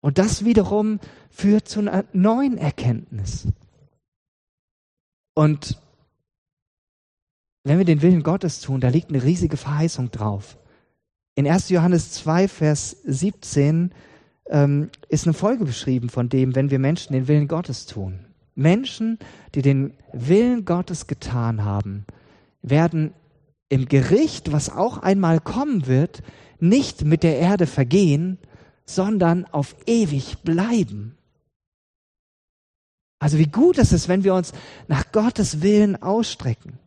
Und 0.00 0.18
das 0.18 0.44
wiederum 0.44 0.98
führt 1.30 1.68
zu 1.68 1.80
einer 1.80 2.04
neuen 2.12 2.58
Erkenntnis. 2.58 3.46
Und 5.34 5.80
wenn 7.62 7.78
wir 7.78 7.84
den 7.84 8.02
Willen 8.02 8.22
Gottes 8.22 8.60
tun, 8.60 8.80
da 8.80 8.88
liegt 8.88 9.10
eine 9.10 9.22
riesige 9.22 9.56
Verheißung 9.56 10.10
drauf. 10.10 10.58
In 11.34 11.48
1. 11.48 11.70
Johannes 11.70 12.12
2, 12.12 12.48
Vers 12.48 12.96
17 13.04 13.92
ähm, 14.50 14.90
ist 15.08 15.26
eine 15.26 15.34
Folge 15.34 15.64
beschrieben 15.64 16.08
von 16.08 16.28
dem, 16.28 16.54
wenn 16.54 16.70
wir 16.70 16.78
Menschen 16.78 17.14
den 17.14 17.28
Willen 17.28 17.48
Gottes 17.48 17.86
tun. 17.86 18.20
Menschen, 18.54 19.18
die 19.54 19.62
den 19.62 19.94
Willen 20.12 20.64
Gottes 20.64 21.06
getan 21.06 21.64
haben, 21.64 22.04
werden 22.62 23.12
im 23.68 23.86
Gericht, 23.86 24.52
was 24.52 24.70
auch 24.70 24.98
einmal 24.98 25.40
kommen 25.40 25.86
wird, 25.86 26.22
nicht 26.60 27.04
mit 27.04 27.22
der 27.22 27.38
Erde 27.38 27.66
vergehen, 27.66 28.38
sondern 28.84 29.44
auf 29.46 29.76
ewig 29.86 30.38
bleiben. 30.42 31.16
Also 33.18 33.38
wie 33.38 33.46
gut 33.46 33.78
ist 33.78 33.92
es, 33.92 34.08
wenn 34.08 34.24
wir 34.24 34.34
uns 34.34 34.52
nach 34.88 35.10
Gottes 35.12 35.62
Willen 35.62 36.00
ausstrecken. 36.02 36.78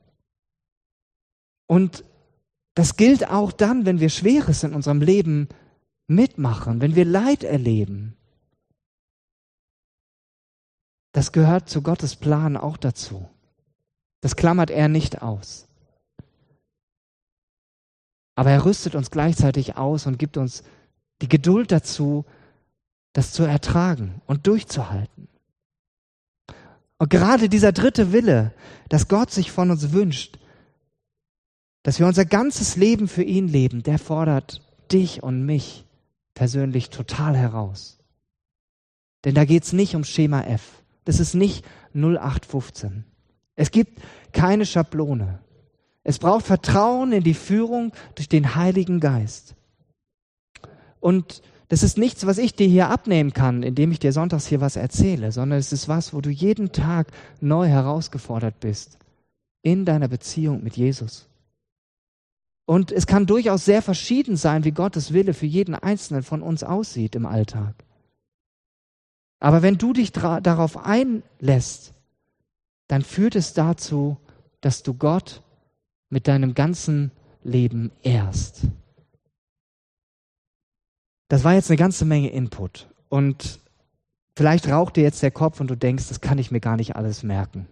Und 1.68 2.04
das 2.76 2.96
gilt 2.96 3.28
auch 3.28 3.52
dann, 3.52 3.86
wenn 3.86 4.00
wir 4.00 4.10
Schweres 4.10 4.64
in 4.64 4.74
unserem 4.74 5.02
Leben 5.02 5.50
mitmachen, 6.08 6.80
wenn 6.80 6.96
wir 6.96 7.06
Leid 7.06 7.44
erleben. 7.44 8.16
Das 11.12 11.32
gehört 11.32 11.70
zu 11.70 11.82
Gottes 11.82 12.16
Plan 12.16 12.56
auch 12.56 12.78
dazu. 12.78 13.28
Das 14.22 14.36
klammert 14.36 14.70
er 14.70 14.88
nicht 14.88 15.22
aus. 15.22 15.67
Aber 18.38 18.52
er 18.52 18.66
rüstet 18.66 18.94
uns 18.94 19.10
gleichzeitig 19.10 19.78
aus 19.78 20.06
und 20.06 20.20
gibt 20.20 20.38
uns 20.38 20.62
die 21.24 21.28
Geduld 21.28 21.72
dazu, 21.72 22.24
das 23.14 23.32
zu 23.32 23.42
ertragen 23.42 24.22
und 24.28 24.46
durchzuhalten. 24.46 25.28
Und 27.00 27.10
gerade 27.10 27.50
dieser 27.50 27.72
dritte 27.72 28.14
Wille, 28.14 28.54
dass 28.90 29.08
Gott 29.08 29.32
sich 29.32 29.52
von 29.52 29.72
uns 29.72 29.92
wünscht, 29.92 30.38
dass 31.82 31.98
wir 31.98 32.06
unser 32.06 32.26
ganzes 32.26 32.76
Leben 32.76 33.08
für 33.08 33.24
ihn 33.24 33.48
leben, 33.48 33.82
der 33.82 33.98
fordert 33.98 34.62
dich 34.92 35.24
und 35.24 35.44
mich 35.44 35.86
persönlich 36.36 36.92
total 36.92 37.36
heraus. 37.36 37.98
Denn 39.26 39.34
da 39.34 39.46
geht 39.46 39.64
es 39.64 39.74
nicht 39.74 39.96
um 39.96 40.04
Schema 40.04 40.44
F. 40.44 40.84
Das 41.06 41.20
ist 41.20 41.34
nicht 41.34 41.66
0815. 41.96 43.04
Es 43.56 43.72
gibt 43.72 44.00
keine 44.32 44.68
Schablone. 44.68 45.40
Es 46.08 46.20
braucht 46.20 46.46
Vertrauen 46.46 47.12
in 47.12 47.26
die 47.26 47.34
Führung 47.34 47.92
durch 48.16 48.30
den 48.30 48.56
Heiligen 48.56 49.02
Geist. 49.02 49.56
Und 51.02 51.42
das 51.68 51.84
ist 51.84 51.98
nichts, 51.98 52.26
was 52.26 52.38
ich 52.38 52.56
dir 52.56 52.66
hier 52.66 52.88
abnehmen 52.88 53.34
kann, 53.34 53.62
indem 53.62 53.92
ich 53.92 54.00
dir 54.00 54.14
sonntags 54.14 54.48
hier 54.48 54.62
was 54.62 54.78
erzähle, 54.78 55.34
sondern 55.34 55.60
es 55.60 55.74
ist 55.74 55.90
was, 55.90 56.14
wo 56.14 56.22
du 56.22 56.30
jeden 56.30 56.72
Tag 56.72 57.12
neu 57.42 57.68
herausgefordert 57.68 58.62
bist 58.62 59.00
in 59.64 59.84
deiner 59.84 60.08
Beziehung 60.08 60.64
mit 60.64 60.78
Jesus. 60.78 61.28
Und 62.66 62.94
es 62.94 63.06
kann 63.06 63.26
durchaus 63.26 63.66
sehr 63.66 63.82
verschieden 63.82 64.38
sein, 64.38 64.64
wie 64.64 64.72
Gottes 64.72 65.12
Wille 65.12 65.34
für 65.34 65.46
jeden 65.46 65.76
Einzelnen 65.76 66.24
von 66.24 66.42
uns 66.42 66.64
aussieht 66.64 67.16
im 67.16 67.26
Alltag. 67.26 67.76
Aber 69.42 69.62
wenn 69.62 69.78
du 69.78 69.92
dich 69.92 70.14
darauf 70.14 70.78
einlässt, 70.78 71.92
dann 72.88 73.02
führt 73.02 73.36
es 73.36 73.52
dazu, 73.52 74.16
dass 74.62 74.84
du 74.84 74.94
Gott 74.94 75.44
mit 76.10 76.28
deinem 76.28 76.54
ganzen 76.54 77.12
Leben 77.44 77.92
ehrst. 78.04 78.68
Das 81.30 81.44
war 81.44 81.54
jetzt 81.54 81.70
eine 81.70 81.78
ganze 81.78 82.06
Menge 82.06 82.30
Input. 82.30 82.90
Und 83.10 83.60
vielleicht 84.36 84.68
raucht 84.70 84.96
dir 84.96 85.04
jetzt 85.04 85.22
der 85.24 85.32
Kopf 85.32 85.60
und 85.60 85.70
du 85.70 85.76
denkst, 85.76 86.08
das 86.08 86.22
kann 86.22 86.38
ich 86.38 86.52
mir 86.52 86.60
gar 86.60 86.78
nicht 86.78 86.96
alles 86.96 87.24
merken. 87.24 87.68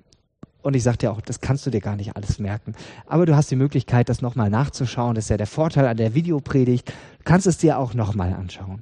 Und 0.62 0.76
ich 0.76 0.84
sage 0.84 0.98
dir 0.98 1.12
auch, 1.12 1.22
das 1.22 1.42
kannst 1.42 1.66
du 1.66 1.70
dir 1.70 1.80
gar 1.80 1.96
nicht 1.96 2.16
alles 2.16 2.40
merken. 2.40 2.74
Aber 3.06 3.26
du 3.26 3.36
hast 3.36 3.52
die 3.52 3.56
Möglichkeit, 3.56 4.10
das 4.10 4.22
nochmal 4.22 4.50
nachzuschauen. 4.50 5.14
Das 5.14 5.26
ist 5.26 5.30
ja 5.30 5.38
der 5.38 5.46
Vorteil 5.46 5.86
an 5.86 5.98
der 5.98 6.16
Videopredigt. 6.16 6.90
Du 6.90 7.24
kannst 7.24 7.46
es 7.46 7.60
dir 7.60 7.78
auch 7.78 7.94
nochmal 7.94 8.34
anschauen. 8.34 8.82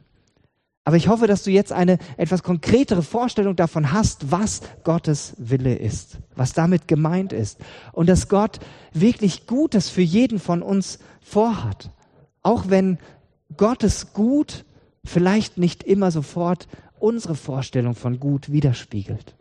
Aber 0.86 0.98
ich 0.98 1.08
hoffe, 1.08 1.28
dass 1.28 1.44
du 1.44 1.52
jetzt 1.52 1.72
eine 1.72 1.98
etwas 2.18 2.44
konkretere 2.44 3.04
Vorstellung 3.04 3.56
davon 3.56 3.94
hast, 3.94 4.32
was 4.32 4.62
Gottes 4.84 5.34
Wille 5.38 5.76
ist, 5.76 6.18
was 6.36 6.54
damit 6.54 6.88
gemeint 6.88 7.32
ist 7.32 7.60
und 7.94 8.10
dass 8.10 8.28
Gott 8.28 8.60
wirklich 8.94 9.48
Gutes 9.48 9.90
für 9.90 10.02
jeden 10.02 10.40
von 10.40 10.62
uns 10.62 11.00
vorhat. 11.22 11.90
Auch 12.42 12.66
wenn 12.68 12.98
Gottes 13.56 14.14
Gut 14.14 14.66
vielleicht 15.06 15.58
nicht 15.58 15.84
immer 15.84 16.12
sofort 16.12 16.68
unsere 17.00 17.36
Vorstellung 17.36 17.96
von 17.96 18.20
Gut 18.20 18.52
widerspiegelt. 18.52 19.36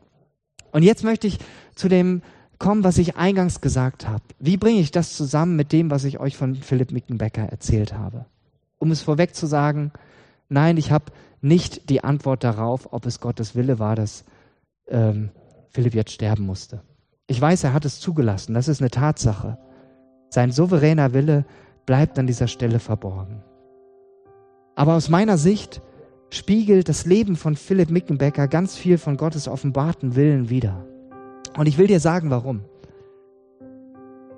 Und 0.71 0.85
jetzt 0.85 1.03
möchte 1.03 1.27
ich 1.27 1.39
zu 1.75 1.89
dem 1.89 2.23
kommen, 2.59 2.85
was 2.85 2.99
ich 2.99 3.17
eingangs 3.17 3.61
gesagt 3.61 4.07
habe. 4.07 4.23
Wie 4.39 4.57
bringe 4.57 4.81
ich 4.81 4.93
das 4.93 5.17
zusammen 5.17 5.57
mit 5.57 5.73
dem, 5.73 5.91
was 5.91 6.05
ich 6.05 6.21
euch 6.21 6.37
von 6.37 6.55
Philipp 6.55 6.93
Mickenbecker 6.93 7.43
erzählt 7.43 7.93
habe? 7.93 8.27
Um 8.79 8.93
es 8.93 9.03
vorweg 9.03 9.35
zu 9.35 9.47
sagen, 9.47 9.93
nein, 10.53 10.77
ich 10.77 10.91
habe 10.91 11.07
nicht 11.41 11.91
die 11.91 12.05
Antwort 12.05 12.45
darauf, 12.45 12.93
ob 12.93 13.07
es 13.07 13.21
Gottes 13.21 13.57
Wille 13.57 13.79
war, 13.79 13.97
dass 13.97 14.25
ähm, 14.89 15.31
Philipp 15.71 15.95
jetzt 15.95 16.13
sterben 16.13 16.47
musste. 16.47 16.83
Ich 17.27 17.41
weiß, 17.41 17.65
er 17.65 17.73
hat 17.73 17.85
es 17.85 17.99
zugelassen, 17.99 18.55
das 18.55 18.69
ist 18.69 18.81
eine 18.81 18.91
Tatsache. 18.91 19.59
Sein 20.29 20.53
souveräner 20.53 21.13
Wille 21.13 21.45
bleibt 21.87 22.19
an 22.19 22.27
dieser 22.27 22.47
Stelle 22.47 22.79
verborgen. 22.79 23.43
Aber 24.75 24.95
aus 24.95 25.09
meiner 25.09 25.37
Sicht 25.37 25.83
spiegelt 26.31 26.89
das 26.89 27.05
Leben 27.05 27.37
von 27.37 27.57
Philipp 27.57 27.91
Mickenbecker 27.91 28.49
ganz 28.49 28.77
viel 28.77 28.99
von 28.99 29.17
Gottes 29.17 29.49
offenbarten 29.49 30.17
Willen 30.17 30.49
wider. 30.49 30.87
Und 31.57 31.67
ich 31.67 31.77
will 31.77 31.87
dir 31.87 32.01
sagen, 32.01 32.31
warum. 32.31 32.65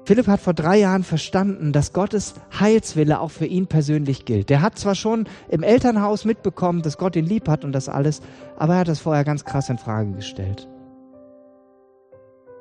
Philipp 0.05 0.27
hat 0.27 0.41
vor 0.41 0.53
drei 0.53 0.79
Jahren 0.79 1.03
verstanden, 1.03 1.73
dass 1.73 1.95
Gottes 1.95 2.35
Heilswille 2.59 3.21
auch 3.21 3.31
für 3.31 3.47
ihn 3.47 3.67
persönlich 3.67 4.27
gilt. 4.27 4.51
Der 4.51 4.61
hat 4.61 4.79
zwar 4.79 4.95
schon 4.95 5.27
im 5.49 5.63
Elternhaus 5.63 6.27
mitbekommen, 6.27 6.83
dass 6.83 6.99
Gott 6.99 7.17
ihn 7.17 7.25
lieb 7.25 7.49
hat 7.49 7.65
und 7.65 7.73
das 7.73 7.89
alles, 7.89 8.21
aber 8.57 8.75
er 8.75 8.81
hat 8.81 8.89
das 8.89 9.01
vorher 9.01 9.25
ganz 9.25 9.45
krass 9.47 9.71
in 9.71 9.79
Frage 9.79 10.13
gestellt. 10.13 10.69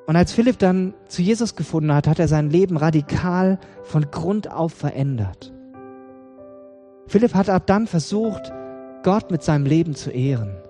Und 0.06 0.16
als 0.16 0.32
Philipp 0.32 0.58
dann 0.60 0.94
zu 1.08 1.22
Jesus 1.22 1.56
gefunden 1.56 1.94
hat, 1.94 2.08
hat 2.08 2.20
er 2.20 2.28
sein 2.28 2.50
Leben 2.50 2.78
radikal 2.78 3.60
von 3.84 4.10
Grund 4.10 4.50
auf 4.52 4.74
verändert. 4.74 5.54
Philipp 7.08 7.34
hat 7.34 7.50
ab 7.50 7.68
dann 7.68 7.88
versucht, 7.88 8.54
Gott 9.04 9.32
mit 9.32 9.44
seinem 9.44 9.66
Leben 9.66 9.96
zu 9.96 10.12
ehren. 10.12 10.63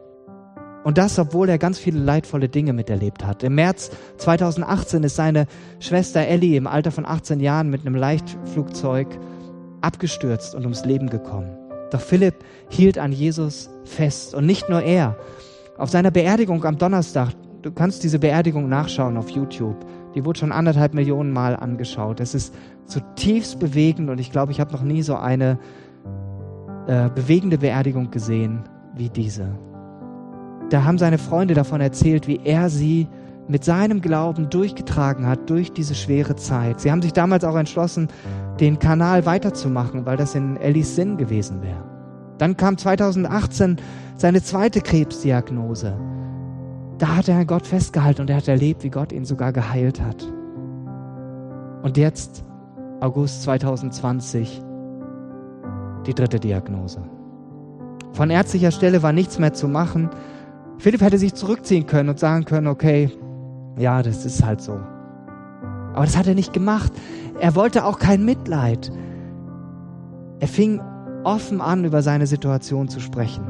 Und 0.84 0.98
das, 0.98 1.18
obwohl 1.18 1.50
er 1.50 1.58
ganz 1.58 1.80
viele 1.80 2.00
leidvolle 2.00 2.50
Dinge 2.50 2.74
miterlebt 2.74 3.26
hat. 3.26 3.44
Im 3.44 3.56
März 3.56 3.92
2018 4.18 5.04
ist 5.04 5.16
seine 5.16 5.48
Schwester 5.80 6.22
Ellie 6.22 6.58
im 6.58 6.68
Alter 6.68 6.92
von 6.92 7.06
18 7.06 7.40
Jahren 7.40 7.70
mit 7.70 7.86
einem 7.86 7.96
Leichtflugzeug 7.96 9.08
abgestürzt 9.82 10.56
und 10.56 10.64
ums 10.64 10.86
Leben 10.86 11.10
gekommen. 11.10 11.58
Doch 11.92 12.02
Philipp 12.02 12.36
hielt 12.70 12.98
an 12.98 13.12
Jesus 13.12 13.70
fest. 13.86 14.34
Und 14.34 14.46
nicht 14.46 14.70
nur 14.70 14.82
er. 14.82 15.16
Auf 15.78 15.90
seiner 15.90 16.12
Beerdigung 16.12 16.64
am 16.66 16.78
Donnerstag, 16.78 17.30
du 17.62 17.72
kannst 17.72 18.04
diese 18.04 18.20
Beerdigung 18.20 18.68
nachschauen 18.68 19.18
auf 19.18 19.30
YouTube, 19.30 19.86
die 20.16 20.26
wurde 20.26 20.40
schon 20.40 20.52
anderthalb 20.52 20.94
Millionen 20.94 21.32
Mal 21.32 21.56
angeschaut. 21.56 22.20
Es 22.20 22.36
ist 22.36 22.54
zutiefst 22.86 23.60
bewegend 23.60 24.10
und 24.10 24.20
ich 24.20 24.32
glaube, 24.32 24.52
ich 24.52 24.60
habe 24.60 24.72
noch 24.72 24.84
nie 24.84 25.02
so 25.02 25.16
eine 25.16 25.58
äh, 26.88 27.10
bewegende 27.10 27.58
Beerdigung 27.58 28.12
gesehen 28.12 28.64
wie 28.96 29.10
diese 29.10 29.58
da 30.74 30.86
haben 30.86 30.98
seine 30.98 31.20
Freunde 31.20 31.54
davon 31.54 31.82
erzählt, 31.82 32.28
wie 32.28 32.40
er 32.44 32.68
sie 32.68 33.08
mit 33.48 33.64
seinem 33.64 34.02
Glauben 34.02 34.50
durchgetragen 34.50 35.28
hat 35.28 35.48
durch 35.52 35.72
diese 35.72 35.94
schwere 35.94 36.36
Zeit. 36.36 36.82
Sie 36.82 36.92
haben 36.92 37.04
sich 37.04 37.14
damals 37.14 37.44
auch 37.44 37.56
entschlossen, 37.56 38.08
den 38.60 38.80
Kanal 38.80 39.28
weiterzumachen, 39.28 40.08
weil 40.08 40.18
das 40.18 40.34
in 40.34 40.58
Ellis 40.58 40.96
Sinn 40.96 41.18
gewesen 41.18 41.62
wäre. 41.62 41.84
Dann 42.40 42.58
kam 42.58 42.80
2018 42.80 43.78
seine 44.18 44.42
zweite 44.42 44.82
Krebsdiagnose. 44.82 45.96
Da 46.98 47.18
hat 47.18 47.28
er 47.28 47.38
an 47.38 47.46
Gott 47.46 47.68
festgehalten 47.68 48.22
und 48.22 48.32
er 48.32 48.38
hat 48.38 48.48
erlebt, 48.48 48.84
wie 48.84 48.90
Gott 48.90 49.12
ihn 49.12 49.26
sogar 49.26 49.54
geheilt 49.54 50.02
hat. 50.02 50.28
Und 51.84 51.98
jetzt, 51.98 52.44
August 53.00 53.44
2020, 53.44 54.60
die 56.08 56.16
dritte 56.16 56.40
Diagnose. 56.40 57.04
Von 58.14 58.32
ärztlicher 58.32 58.72
Stelle 58.72 59.04
war 59.04 59.14
nichts 59.14 59.38
mehr 59.38 59.54
zu 59.54 59.68
machen. 59.68 60.10
Philipp 60.78 61.02
hätte 61.02 61.18
sich 61.18 61.34
zurückziehen 61.34 61.86
können 61.86 62.10
und 62.10 62.20
sagen 62.20 62.46
können, 62.46 62.68
okay, 62.68 63.12
ja, 63.78 64.04
das 64.04 64.26
ist 64.26 64.44
halt 64.44 64.62
so. 64.62 64.74
Aber 65.94 66.06
das 66.06 66.18
hat 66.18 66.28
er 66.28 66.36
nicht 66.36 66.54
gemacht. 66.54 66.92
Er 67.40 67.56
wollte 67.56 67.86
auch 67.86 68.00
kein 68.00 68.26
Mitleid. 68.26 68.92
Er 70.40 70.48
fing 70.48 70.82
offen 71.24 71.62
an, 71.62 71.86
über 71.86 72.02
seine 72.02 72.28
Situation 72.28 72.90
zu 72.90 73.00
sprechen. 73.00 73.44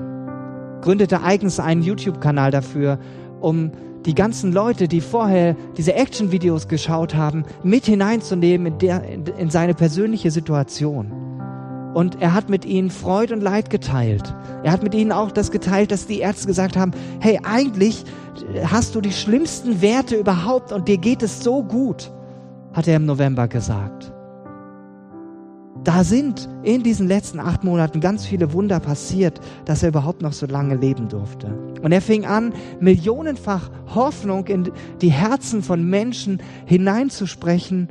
Gründete 0.82 1.24
eigens 1.24 1.60
einen 1.60 1.82
YouTube-Kanal 1.82 2.52
dafür, 2.52 3.00
um 3.40 3.72
die 4.06 4.16
ganzen 4.16 4.52
Leute, 4.52 4.88
die 4.88 5.02
vorher 5.02 5.56
diese 5.78 5.94
Action-Videos 5.94 6.68
geschaut 6.68 7.16
haben, 7.16 7.46
mit 7.64 7.86
hineinzunehmen 7.86 8.74
in, 8.74 8.78
der, 8.80 9.04
in 9.38 9.50
seine 9.50 9.74
persönliche 9.74 10.30
Situation. 10.30 11.33
Und 11.94 12.22
er 12.22 12.34
hat 12.34 12.50
mit 12.50 12.66
ihnen 12.66 12.90
Freud 12.90 13.34
und 13.34 13.42
Leid 13.42 13.70
geteilt. 13.70 14.34
Er 14.64 14.72
hat 14.72 14.84
mit 14.84 14.96
ihnen 14.96 15.12
auch 15.12 15.32
das 15.32 15.52
geteilt, 15.52 15.92
dass 15.92 16.08
die 16.08 16.20
Ärzte 16.20 16.48
gesagt 16.48 16.76
haben, 16.76 16.92
hey, 17.20 17.40
eigentlich 17.44 18.04
hast 18.66 18.96
du 18.96 19.02
die 19.02 19.12
schlimmsten 19.12 19.82
Werte 19.82 20.16
überhaupt 20.16 20.72
und 20.72 20.88
dir 20.88 20.98
geht 20.98 21.22
es 21.24 21.44
so 21.44 21.64
gut, 21.64 22.12
hat 22.74 22.88
er 22.88 22.96
im 22.96 23.06
November 23.06 23.48
gesagt. 23.48 24.12
Da 25.84 26.06
sind 26.06 26.48
in 26.64 26.82
diesen 26.82 27.10
letzten 27.10 27.42
acht 27.42 27.66
Monaten 27.66 28.00
ganz 28.00 28.26
viele 28.26 28.54
Wunder 28.54 28.80
passiert, 28.80 29.42
dass 29.66 29.84
er 29.84 29.90
überhaupt 29.90 30.22
noch 30.22 30.32
so 30.32 30.46
lange 30.46 30.76
leben 30.76 31.10
durfte. 31.10 31.48
Und 31.82 31.92
er 31.92 32.00
fing 32.00 32.26
an, 32.26 32.54
millionenfach 32.80 33.70
Hoffnung 33.94 34.48
in 34.48 34.72
die 35.02 35.12
Herzen 35.12 35.62
von 35.62 35.84
Menschen 35.84 36.42
hineinzusprechen, 36.66 37.90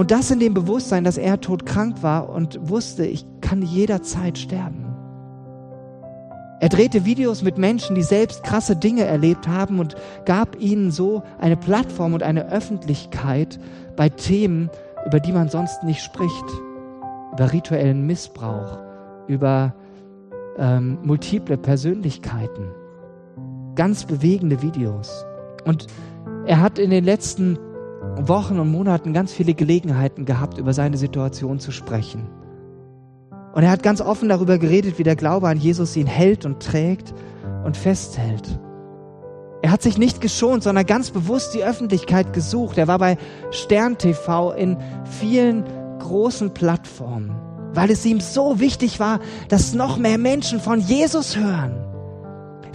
und 0.00 0.10
das 0.10 0.30
in 0.30 0.40
dem 0.40 0.54
Bewusstsein, 0.54 1.04
dass 1.04 1.18
er 1.18 1.42
todkrank 1.42 2.02
war 2.02 2.30
und 2.30 2.58
wusste, 2.70 3.04
ich 3.04 3.26
kann 3.42 3.60
jederzeit 3.60 4.38
sterben. 4.38 4.86
Er 6.58 6.70
drehte 6.70 7.04
Videos 7.04 7.42
mit 7.42 7.58
Menschen, 7.58 7.94
die 7.94 8.02
selbst 8.02 8.42
krasse 8.42 8.76
Dinge 8.76 9.04
erlebt 9.04 9.46
haben 9.46 9.78
und 9.78 9.96
gab 10.24 10.58
ihnen 10.58 10.90
so 10.90 11.22
eine 11.38 11.58
Plattform 11.58 12.14
und 12.14 12.22
eine 12.22 12.50
Öffentlichkeit 12.50 13.60
bei 13.94 14.08
Themen, 14.08 14.70
über 15.04 15.20
die 15.20 15.32
man 15.32 15.50
sonst 15.50 15.82
nicht 15.82 16.02
spricht. 16.02 16.46
Über 17.34 17.52
rituellen 17.52 18.06
Missbrauch, 18.06 18.78
über 19.28 19.74
ähm, 20.56 20.96
multiple 21.02 21.58
Persönlichkeiten. 21.58 22.70
Ganz 23.74 24.06
bewegende 24.06 24.62
Videos. 24.62 25.26
Und 25.66 25.88
er 26.46 26.62
hat 26.62 26.78
in 26.78 26.88
den 26.88 27.04
letzten 27.04 27.58
Wochen 28.28 28.58
und 28.58 28.70
Monaten 28.70 29.12
ganz 29.12 29.32
viele 29.32 29.54
Gelegenheiten 29.54 30.24
gehabt, 30.24 30.58
über 30.58 30.72
seine 30.72 30.96
Situation 30.96 31.60
zu 31.60 31.72
sprechen. 31.72 32.28
Und 33.52 33.62
er 33.62 33.70
hat 33.70 33.82
ganz 33.82 34.00
offen 34.00 34.28
darüber 34.28 34.58
geredet, 34.58 34.98
wie 34.98 35.02
der 35.02 35.16
Glaube 35.16 35.48
an 35.48 35.58
Jesus 35.58 35.96
ihn 35.96 36.06
hält 36.06 36.44
und 36.46 36.62
trägt 36.62 37.14
und 37.64 37.76
festhält. 37.76 38.58
Er 39.62 39.72
hat 39.72 39.82
sich 39.82 39.98
nicht 39.98 40.20
geschont, 40.20 40.62
sondern 40.62 40.86
ganz 40.86 41.10
bewusst 41.10 41.54
die 41.54 41.64
Öffentlichkeit 41.64 42.32
gesucht. 42.32 42.78
Er 42.78 42.88
war 42.88 42.98
bei 42.98 43.18
Stern 43.50 43.98
TV 43.98 44.52
in 44.52 44.78
vielen 45.04 45.64
großen 45.98 46.54
Plattformen, 46.54 47.36
weil 47.74 47.90
es 47.90 48.06
ihm 48.06 48.20
so 48.20 48.58
wichtig 48.58 49.00
war, 49.00 49.20
dass 49.48 49.74
noch 49.74 49.98
mehr 49.98 50.16
Menschen 50.16 50.60
von 50.60 50.80
Jesus 50.80 51.36
hören. 51.36 51.74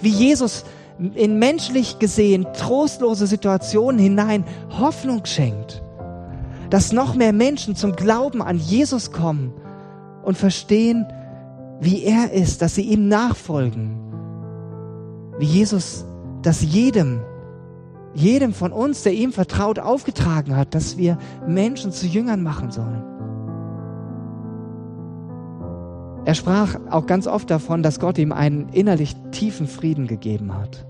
Wie 0.02 0.10
Jesus 0.10 0.66
in 1.14 1.40
menschlich 1.40 2.00
gesehen 2.00 2.48
trostlose 2.54 3.28
Situationen 3.28 4.00
hinein 4.00 4.46
Hoffnung 4.80 5.26
schenkt. 5.26 5.82
Dass 6.70 6.92
noch 6.92 7.16
mehr 7.16 7.34
Menschen 7.34 7.76
zum 7.76 7.96
Glauben 7.96 8.42
an 8.42 8.58
Jesus 8.58 9.12
kommen 9.12 9.54
und 10.24 10.38
verstehen, 10.38 11.06
wie 11.80 12.04
er 12.04 12.32
ist, 12.32 12.62
dass 12.62 12.76
sie 12.76 12.84
ihm 12.84 13.08
nachfolgen. 13.08 13.98
Wie 15.38 15.46
Jesus 15.46 16.06
das 16.42 16.62
jedem, 16.62 17.22
jedem 18.14 18.54
von 18.54 18.72
uns, 18.72 19.04
der 19.04 19.14
ihm 19.14 19.34
vertraut, 19.34 19.80
aufgetragen 19.80 20.56
hat, 20.56 20.74
dass 20.74 20.98
wir 20.98 21.18
Menschen 21.46 21.92
zu 21.92 22.08
Jüngern 22.08 22.42
machen 22.42 22.72
sollen. 22.72 23.15
Er 26.26 26.34
sprach 26.34 26.76
auch 26.90 27.06
ganz 27.06 27.28
oft 27.28 27.52
davon, 27.52 27.84
dass 27.84 28.00
Gott 28.00 28.18
ihm 28.18 28.32
einen 28.32 28.70
innerlich 28.70 29.16
tiefen 29.32 29.68
Frieden 29.68 30.08
gegeben 30.08 30.56
hat. 30.56 30.88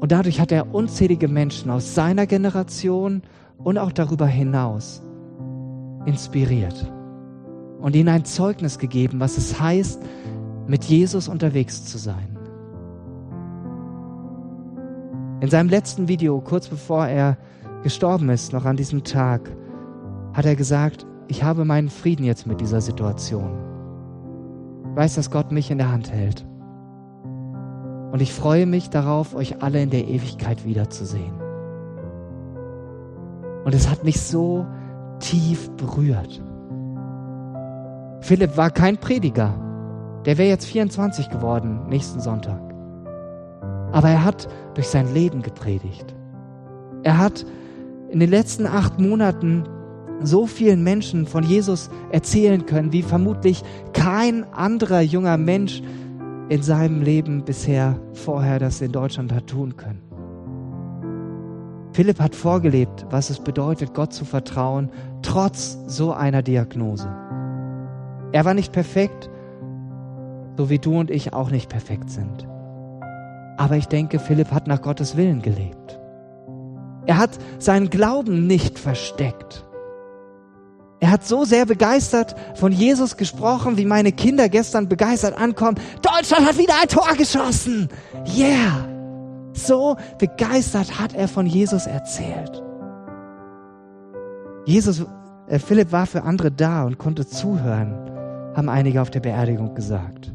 Und 0.00 0.12
dadurch 0.12 0.40
hat 0.40 0.50
er 0.50 0.74
unzählige 0.74 1.28
Menschen 1.28 1.70
aus 1.70 1.94
seiner 1.94 2.26
Generation 2.26 3.22
und 3.58 3.76
auch 3.76 3.92
darüber 3.92 4.26
hinaus 4.26 5.02
inspiriert 6.06 6.90
und 7.80 7.94
ihnen 7.94 8.08
ein 8.08 8.24
Zeugnis 8.24 8.78
gegeben, 8.78 9.20
was 9.20 9.36
es 9.36 9.60
heißt, 9.60 10.02
mit 10.66 10.84
Jesus 10.84 11.28
unterwegs 11.28 11.84
zu 11.84 11.98
sein. 11.98 12.38
In 15.40 15.50
seinem 15.50 15.68
letzten 15.68 16.08
Video, 16.08 16.40
kurz 16.40 16.68
bevor 16.68 17.06
er 17.06 17.36
gestorben 17.82 18.30
ist, 18.30 18.54
noch 18.54 18.64
an 18.64 18.76
diesem 18.76 19.04
Tag, 19.04 19.54
hat 20.32 20.46
er 20.46 20.56
gesagt, 20.56 21.06
ich 21.28 21.42
habe 21.42 21.64
meinen 21.64 21.90
Frieden 21.90 22.24
jetzt 22.24 22.46
mit 22.46 22.60
dieser 22.60 22.80
Situation. 22.80 23.65
Weiß, 24.96 25.14
dass 25.14 25.30
Gott 25.30 25.52
mich 25.52 25.70
in 25.70 25.76
der 25.76 25.92
Hand 25.92 26.10
hält. 26.10 26.46
Und 28.12 28.22
ich 28.22 28.32
freue 28.32 28.64
mich 28.64 28.88
darauf, 28.88 29.34
euch 29.34 29.62
alle 29.62 29.82
in 29.82 29.90
der 29.90 30.08
Ewigkeit 30.08 30.64
wiederzusehen. 30.64 31.34
Und 33.62 33.74
es 33.74 33.90
hat 33.90 34.04
mich 34.04 34.22
so 34.22 34.64
tief 35.18 35.70
berührt. 35.72 36.42
Philipp 38.22 38.56
war 38.56 38.70
kein 38.70 38.96
Prediger. 38.96 39.52
Der 40.24 40.38
wäre 40.38 40.48
jetzt 40.48 40.64
24 40.64 41.28
geworden 41.28 41.88
nächsten 41.90 42.20
Sonntag. 42.20 42.62
Aber 43.92 44.08
er 44.08 44.24
hat 44.24 44.48
durch 44.72 44.88
sein 44.88 45.12
Leben 45.12 45.42
gepredigt. 45.42 46.14
Er 47.02 47.18
hat 47.18 47.44
in 48.08 48.20
den 48.20 48.30
letzten 48.30 48.66
acht 48.66 48.98
Monaten 48.98 49.64
so 50.22 50.46
vielen 50.46 50.82
Menschen 50.82 51.26
von 51.26 51.44
Jesus 51.44 51.90
erzählen 52.10 52.66
können, 52.66 52.92
wie 52.92 53.02
vermutlich 53.02 53.62
kein 53.92 54.44
anderer 54.52 55.00
junger 55.00 55.36
Mensch 55.36 55.82
in 56.48 56.62
seinem 56.62 57.02
Leben 57.02 57.44
bisher 57.44 58.00
vorher 58.12 58.58
das 58.58 58.80
in 58.80 58.92
Deutschland 58.92 59.32
hat 59.32 59.48
tun 59.48 59.76
können. 59.76 60.02
Philipp 61.92 62.20
hat 62.20 62.34
vorgelebt, 62.34 63.06
was 63.10 63.30
es 63.30 63.40
bedeutet, 63.40 63.94
Gott 63.94 64.12
zu 64.12 64.24
vertrauen, 64.24 64.90
trotz 65.22 65.78
so 65.86 66.12
einer 66.12 66.42
Diagnose. 66.42 67.08
Er 68.32 68.44
war 68.44 68.54
nicht 68.54 68.72
perfekt, 68.72 69.30
so 70.56 70.68
wie 70.68 70.78
du 70.78 70.98
und 70.98 71.10
ich 71.10 71.32
auch 71.32 71.50
nicht 71.50 71.70
perfekt 71.70 72.10
sind. 72.10 72.46
Aber 73.56 73.76
ich 73.76 73.86
denke, 73.86 74.18
Philipp 74.18 74.52
hat 74.52 74.66
nach 74.66 74.82
Gottes 74.82 75.16
Willen 75.16 75.40
gelebt. 75.40 75.98
Er 77.06 77.18
hat 77.18 77.30
seinen 77.58 77.88
Glauben 77.88 78.46
nicht 78.46 78.78
versteckt. 78.78 79.65
Er 80.98 81.10
hat 81.10 81.26
so 81.26 81.44
sehr 81.44 81.66
begeistert 81.66 82.34
von 82.54 82.72
Jesus 82.72 83.16
gesprochen, 83.16 83.76
wie 83.76 83.84
meine 83.84 84.12
Kinder 84.12 84.48
gestern 84.48 84.88
begeistert 84.88 85.38
ankommen. 85.38 85.76
Deutschland 86.00 86.46
hat 86.46 86.56
wieder 86.58 86.74
ein 86.80 86.88
Tor 86.88 87.14
geschossen. 87.16 87.88
Yeah. 88.34 88.88
So 89.52 89.96
begeistert 90.18 90.98
hat 90.98 91.14
er 91.14 91.28
von 91.28 91.46
Jesus 91.46 91.86
erzählt. 91.86 92.62
Jesus, 94.64 95.04
äh, 95.48 95.58
Philipp 95.58 95.92
war 95.92 96.06
für 96.06 96.22
andere 96.24 96.50
da 96.50 96.84
und 96.84 96.98
konnte 96.98 97.26
zuhören, 97.26 97.94
haben 98.54 98.68
einige 98.68 99.00
auf 99.02 99.10
der 99.10 99.20
Beerdigung 99.20 99.74
gesagt. 99.74 100.34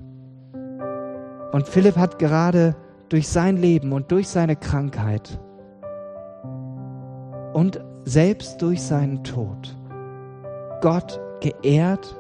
Und 1.52 1.68
Philipp 1.68 1.98
hat 1.98 2.18
gerade 2.18 2.76
durch 3.10 3.28
sein 3.28 3.58
Leben 3.58 3.92
und 3.92 4.12
durch 4.12 4.30
seine 4.30 4.56
Krankheit 4.56 5.40
und 7.54 7.84
selbst 8.06 8.62
durch 8.62 8.82
seinen 8.82 9.24
Tod 9.24 9.76
Gott 10.82 11.20
geehrt 11.42 12.16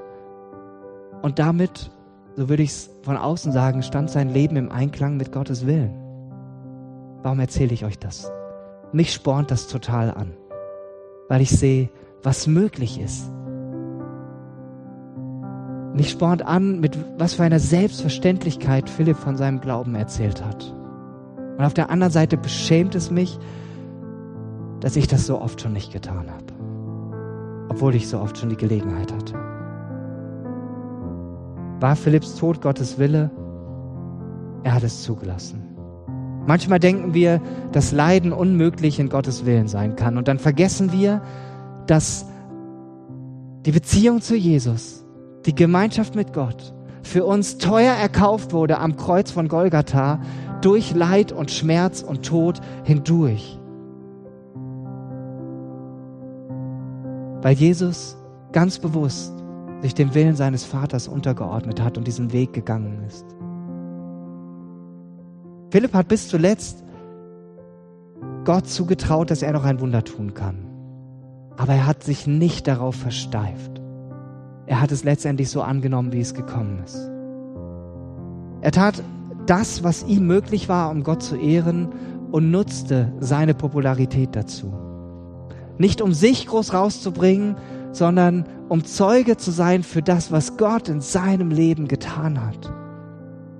und 1.22 1.40
damit, 1.40 1.92
so 2.36 2.48
würde 2.48 2.64
ich 2.64 2.70
es 2.70 2.90
von 3.04 3.18
außen 3.18 3.52
sagen, 3.52 3.84
stand 3.84 4.10
sein 4.10 4.30
Leben 4.30 4.56
im 4.56 4.72
Einklang 4.72 5.18
mit 5.18 5.32
Gottes 5.32 5.66
Willen. 5.66 5.94
Warum 7.24 7.40
erzähle 7.40 7.74
ich 7.74 7.86
euch 7.86 8.00
das? 8.00 8.32
Mich 8.94 9.14
spornt 9.14 9.52
das 9.52 9.68
total 9.68 10.12
an, 10.12 10.34
weil 11.28 11.42
ich 11.42 11.50
sehe, 11.50 11.90
was 12.24 12.48
möglich 12.48 13.00
ist. 13.00 13.32
Mich 15.94 16.10
spornt 16.10 16.46
an, 16.46 16.80
mit 16.80 16.98
was 17.18 17.34
für 17.34 17.44
einer 17.44 17.60
Selbstverständlichkeit 17.60 18.90
Philipp 18.90 19.18
von 19.18 19.36
seinem 19.36 19.60
Glauben 19.60 19.96
erzählt 19.96 20.44
hat. 20.44 20.74
Und 21.58 21.66
auf 21.66 21.74
der 21.74 21.90
anderen 21.90 22.14
Seite 22.14 22.38
beschämt 22.38 22.96
es 22.96 23.12
mich, 23.12 23.38
dass 24.80 24.96
ich 24.96 25.08
das 25.08 25.26
so 25.26 25.40
oft 25.40 25.62
schon 25.62 25.74
nicht 25.74 25.92
getan 25.92 26.32
habe 26.32 26.61
obwohl 27.72 27.96
ich 27.96 28.10
so 28.10 28.20
oft 28.20 28.38
schon 28.38 28.50
die 28.50 28.58
Gelegenheit 28.58 29.14
hatte. 29.14 29.34
War 31.80 31.96
Philipps 31.96 32.36
Tod 32.36 32.60
Gottes 32.60 33.00
Wille? 33.00 33.32
Er 34.64 34.74
hat 34.74 34.84
es 34.84 35.04
zugelassen. 35.04 35.64
Manchmal 36.46 36.80
denken 36.80 37.14
wir, 37.14 37.40
dass 37.72 37.94
Leiden 37.94 38.34
unmöglich 38.34 39.00
in 39.00 39.08
Gottes 39.08 39.46
Willen 39.46 39.70
sein 39.70 39.96
kann. 39.96 40.18
Und 40.18 40.28
dann 40.28 40.38
vergessen 40.38 40.92
wir, 40.92 41.22
dass 41.88 42.26
die 43.66 43.72
Beziehung 43.72 44.20
zu 44.20 44.36
Jesus, 44.36 45.06
die 45.46 45.56
Gemeinschaft 45.56 46.14
mit 46.14 46.34
Gott, 46.34 46.74
für 47.04 47.24
uns 47.24 47.58
teuer 47.58 47.94
erkauft 47.94 48.52
wurde 48.52 48.80
am 48.80 48.98
Kreuz 48.98 49.32
von 49.32 49.48
Golgatha 49.48 50.20
durch 50.60 50.94
Leid 50.94 51.32
und 51.32 51.52
Schmerz 51.52 52.02
und 52.02 52.26
Tod 52.26 52.60
hindurch. 52.84 53.61
Weil 57.42 57.56
Jesus 57.56 58.18
ganz 58.52 58.80
bewusst 58.80 59.34
sich 59.82 59.96
dem 59.96 60.14
Willen 60.14 60.36
seines 60.36 60.64
Vaters 60.64 61.08
untergeordnet 61.08 61.82
hat 61.82 61.98
und 61.98 62.06
diesen 62.06 62.34
Weg 62.34 62.54
gegangen 62.54 63.04
ist. 63.08 63.26
Philipp 65.72 65.94
hat 65.94 66.08
bis 66.08 66.28
zuletzt 66.28 66.84
Gott 68.44 68.68
zugetraut, 68.68 69.32
dass 69.32 69.42
er 69.42 69.54
noch 69.54 69.64
ein 69.64 69.80
Wunder 69.80 70.04
tun 70.04 70.34
kann. 70.34 70.68
Aber 71.58 71.74
er 71.74 71.88
hat 71.88 72.04
sich 72.04 72.28
nicht 72.28 72.68
darauf 72.68 72.96
versteift. 72.96 73.82
Er 74.66 74.82
hat 74.82 74.92
es 74.92 75.04
letztendlich 75.04 75.50
so 75.50 75.62
angenommen, 75.62 76.12
wie 76.12 76.22
es 76.22 76.34
gekommen 76.34 76.82
ist. 76.84 77.10
Er 78.62 78.72
tat 78.72 79.04
das, 79.48 79.84
was 79.84 80.04
ihm 80.04 80.28
möglich 80.28 80.70
war, 80.70 80.92
um 80.92 81.04
Gott 81.04 81.24
zu 81.24 81.36
ehren 81.36 81.90
und 82.32 82.52
nutzte 82.52 83.12
seine 83.20 83.54
Popularität 83.54 84.36
dazu. 84.36 84.72
Nicht 85.78 86.02
um 86.02 86.14
sich 86.14 86.48
groß 86.48 86.74
rauszubringen, 86.74 87.56
sondern 87.92 88.46
um 88.70 88.86
Zeuge 88.86 89.38
zu 89.38 89.52
sein 89.52 89.84
für 89.84 90.02
das, 90.02 90.32
was 90.32 90.58
Gott 90.58 90.90
in 90.90 91.02
seinem 91.02 91.50
Leben 91.50 91.88
getan 91.88 92.46
hat 92.46 92.72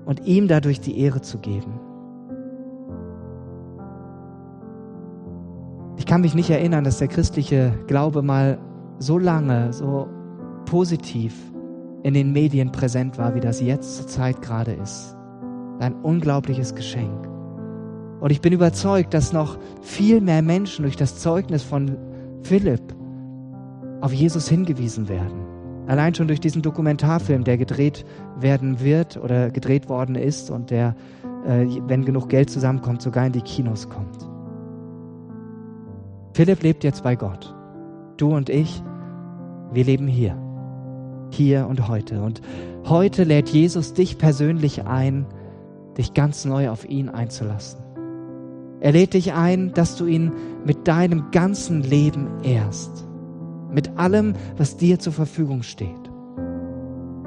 und 0.04 0.26
ihm 0.26 0.48
dadurch 0.48 0.80
die 0.80 0.98
Ehre 0.98 1.20
zu 1.20 1.38
geben. 1.38 1.80
Ich 5.96 6.06
kann 6.06 6.22
mich 6.22 6.34
nicht 6.34 6.50
erinnern, 6.50 6.84
dass 6.84 6.98
der 6.98 7.08
christliche 7.08 7.72
Glaube 7.86 8.22
mal 8.22 8.58
so 8.98 9.18
lange, 9.18 9.72
so 9.72 10.08
positiv 10.64 11.34
in 12.02 12.14
den 12.14 12.32
Medien 12.32 12.72
präsent 12.72 13.18
war, 13.18 13.34
wie 13.34 13.40
das 13.40 13.60
jetzt 13.60 13.96
zur 13.96 14.06
Zeit 14.06 14.42
gerade 14.42 14.72
ist. 14.72 15.16
Ein 15.78 15.94
unglaubliches 16.02 16.74
Geschenk. 16.74 17.31
Und 18.22 18.30
ich 18.30 18.40
bin 18.40 18.52
überzeugt, 18.52 19.14
dass 19.14 19.32
noch 19.32 19.58
viel 19.80 20.20
mehr 20.20 20.42
Menschen 20.42 20.84
durch 20.84 20.94
das 20.94 21.18
Zeugnis 21.18 21.64
von 21.64 21.96
Philipp 22.44 22.80
auf 24.00 24.12
Jesus 24.12 24.48
hingewiesen 24.48 25.08
werden. 25.08 25.44
Allein 25.88 26.14
schon 26.14 26.28
durch 26.28 26.38
diesen 26.38 26.62
Dokumentarfilm, 26.62 27.42
der 27.42 27.58
gedreht 27.58 28.04
werden 28.38 28.78
wird 28.78 29.16
oder 29.16 29.50
gedreht 29.50 29.88
worden 29.88 30.14
ist 30.14 30.52
und 30.52 30.70
der, 30.70 30.94
äh, 31.48 31.66
wenn 31.88 32.04
genug 32.04 32.28
Geld 32.28 32.48
zusammenkommt, 32.48 33.02
sogar 33.02 33.26
in 33.26 33.32
die 33.32 33.40
Kinos 33.40 33.88
kommt. 33.88 34.30
Philipp 36.32 36.62
lebt 36.62 36.84
jetzt 36.84 37.02
bei 37.02 37.16
Gott. 37.16 37.52
Du 38.18 38.36
und 38.36 38.48
ich, 38.48 38.84
wir 39.72 39.82
leben 39.82 40.06
hier. 40.06 40.36
Hier 41.30 41.66
und 41.66 41.88
heute. 41.88 42.22
Und 42.22 42.40
heute 42.84 43.24
lädt 43.24 43.48
Jesus 43.48 43.94
dich 43.94 44.16
persönlich 44.16 44.86
ein, 44.86 45.26
dich 45.98 46.14
ganz 46.14 46.44
neu 46.44 46.70
auf 46.70 46.88
ihn 46.88 47.08
einzulassen. 47.08 47.81
Er 48.82 48.90
lädt 48.90 49.14
dich 49.14 49.32
ein, 49.32 49.72
dass 49.74 49.94
du 49.94 50.06
ihn 50.06 50.32
mit 50.64 50.88
deinem 50.88 51.30
ganzen 51.30 51.84
Leben 51.84 52.42
ehrst. 52.42 53.06
Mit 53.70 53.96
allem, 53.96 54.34
was 54.56 54.76
dir 54.76 54.98
zur 54.98 55.12
Verfügung 55.12 55.62
steht. 55.62 56.10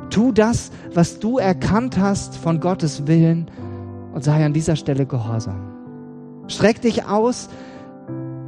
Tu 0.10 0.34
das, 0.34 0.72
was 0.94 1.20
du 1.20 1.38
erkannt 1.38 1.98
hast 1.98 2.36
von 2.36 2.60
Gottes 2.60 3.08
Willen 3.08 3.50
und 4.14 4.22
sei 4.22 4.46
an 4.46 4.52
dieser 4.52 4.76
Stelle 4.76 5.06
gehorsam. 5.06 6.44
Streck 6.48 6.82
dich 6.82 7.06
aus, 7.06 7.48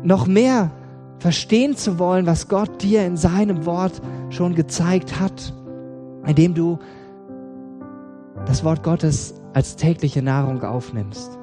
noch 0.03 0.27
mehr 0.27 0.71
verstehen 1.19 1.77
zu 1.77 1.99
wollen, 1.99 2.25
was 2.25 2.49
Gott 2.49 2.83
dir 2.83 3.05
in 3.05 3.15
seinem 3.15 3.65
Wort 3.65 4.01
schon 4.31 4.53
gezeigt 4.53 5.17
hat, 5.17 5.53
indem 6.25 6.53
du 6.53 6.77
das 8.45 8.65
Wort 8.65 8.83
Gottes 8.83 9.33
als 9.53 9.77
tägliche 9.77 10.21
Nahrung 10.21 10.61
aufnimmst 10.61 11.39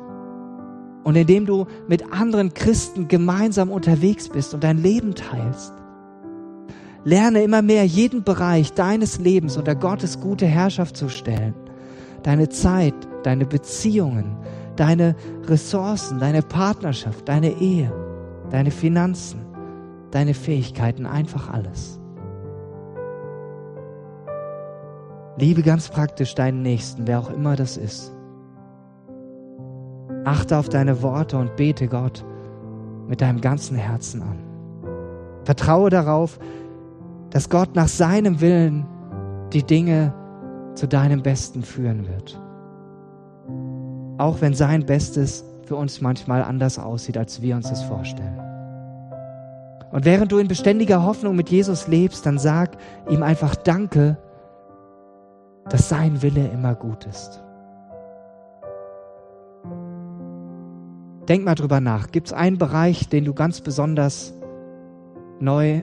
und 1.04 1.16
indem 1.16 1.46
du 1.46 1.66
mit 1.86 2.12
anderen 2.12 2.54
Christen 2.54 3.06
gemeinsam 3.08 3.70
unterwegs 3.70 4.28
bist 4.28 4.54
und 4.54 4.64
dein 4.64 4.82
Leben 4.82 5.14
teilst. 5.14 5.72
Lerne 7.04 7.42
immer 7.42 7.60
mehr 7.60 7.84
jeden 7.84 8.24
Bereich 8.24 8.72
deines 8.72 9.18
Lebens 9.18 9.58
unter 9.58 9.74
Gottes 9.74 10.20
gute 10.20 10.46
Herrschaft 10.46 10.96
zu 10.96 11.10
stellen. 11.10 11.54
Deine 12.22 12.48
Zeit, 12.48 12.94
deine 13.22 13.44
Beziehungen, 13.44 14.38
deine 14.76 15.14
Ressourcen, 15.46 16.18
deine 16.18 16.40
Partnerschaft, 16.40 17.28
deine 17.28 17.50
Ehe, 17.60 17.92
deine 18.50 18.70
Finanzen, 18.70 19.40
deine 20.10 20.32
Fähigkeiten, 20.32 21.04
einfach 21.04 21.52
alles. 21.52 22.00
Liebe 25.36 25.62
ganz 25.62 25.90
praktisch 25.90 26.34
deinen 26.34 26.62
Nächsten, 26.62 27.06
wer 27.06 27.18
auch 27.18 27.30
immer 27.30 27.56
das 27.56 27.76
ist. 27.76 28.14
Achte 30.24 30.56
auf 30.56 30.68
deine 30.68 31.02
Worte 31.02 31.36
und 31.36 31.56
bete 31.56 31.88
Gott 31.88 32.24
mit 33.06 33.20
deinem 33.20 33.40
ganzen 33.40 33.76
Herzen 33.76 34.22
an. 34.22 34.38
Vertraue 35.44 35.90
darauf, 35.90 36.38
dass 37.30 37.50
Gott 37.50 37.74
nach 37.74 37.88
seinem 37.88 38.40
Willen 38.40 38.86
die 39.52 39.62
Dinge 39.62 40.14
zu 40.74 40.88
deinem 40.88 41.22
Besten 41.22 41.62
führen 41.62 42.08
wird. 42.08 42.40
Auch 44.18 44.40
wenn 44.40 44.54
sein 44.54 44.86
Bestes 44.86 45.44
für 45.64 45.76
uns 45.76 46.00
manchmal 46.00 46.42
anders 46.42 46.78
aussieht, 46.78 47.18
als 47.18 47.42
wir 47.42 47.56
uns 47.56 47.68
das 47.68 47.82
vorstellen. 47.82 48.40
Und 49.92 50.04
während 50.04 50.32
du 50.32 50.38
in 50.38 50.48
beständiger 50.48 51.04
Hoffnung 51.04 51.36
mit 51.36 51.50
Jesus 51.50 51.86
lebst, 51.86 52.26
dann 52.26 52.38
sag 52.38 52.76
ihm 53.08 53.22
einfach 53.22 53.54
Danke, 53.54 54.16
dass 55.68 55.88
sein 55.88 56.22
Wille 56.22 56.48
immer 56.48 56.74
gut 56.74 57.06
ist. 57.06 57.43
Denk 61.28 61.44
mal 61.44 61.54
drüber 61.54 61.80
nach. 61.80 62.10
Gibt 62.10 62.28
es 62.28 62.32
einen 62.32 62.58
Bereich, 62.58 63.08
den 63.08 63.24
du 63.24 63.32
ganz 63.32 63.60
besonders 63.60 64.34
neu 65.40 65.82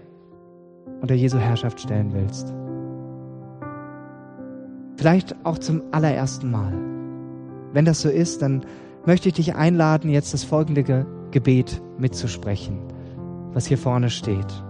unter 1.02 1.16
Jesu 1.16 1.38
Herrschaft 1.38 1.82
stellen 1.82 2.14
willst? 2.14 2.54
Vielleicht 4.98 5.36
auch 5.44 5.58
zum 5.58 5.82
allerersten 5.92 6.52
Mal. 6.52 6.74
Wenn 7.74 7.86
das 7.86 8.02
so 8.02 8.10
ist, 8.10 8.44
dann 8.44 8.64
möchte 9.06 9.30
ich 9.30 9.36
dich 9.36 9.56
einladen, 9.56 10.12
jetzt 10.12 10.34
das 10.34 10.44
folgende 10.44 10.84
Ge 10.84 11.06
Gebet 11.32 11.82
mitzusprechen, 11.98 12.82
was 13.54 13.66
hier 13.66 13.78
vorne 13.78 14.10
steht. 14.10 14.64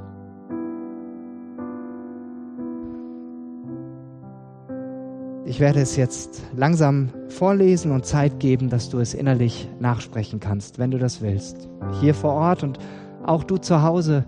Ich 5.44 5.60
werde 5.60 5.82
es 5.82 5.96
jetzt 5.96 6.44
langsam 6.56 7.10
vorlesen 7.30 7.92
und 7.92 8.06
Zeit 8.06 8.40
geben, 8.40 8.70
dass 8.70 8.90
du 8.90 9.00
es 9.00 9.14
innerlich 9.14 9.68
nachsprechen 9.80 10.40
kannst, 10.40 10.78
wenn 10.78 10.92
du 10.92 11.00
das 11.00 11.22
willst. 11.22 11.68
Hier 12.00 12.14
vor 12.14 12.34
Ort 12.34 12.64
und 12.64 12.78
auch 13.24 13.44
du 13.44 13.58
zu 13.58 13.82
Hause, 13.82 14.26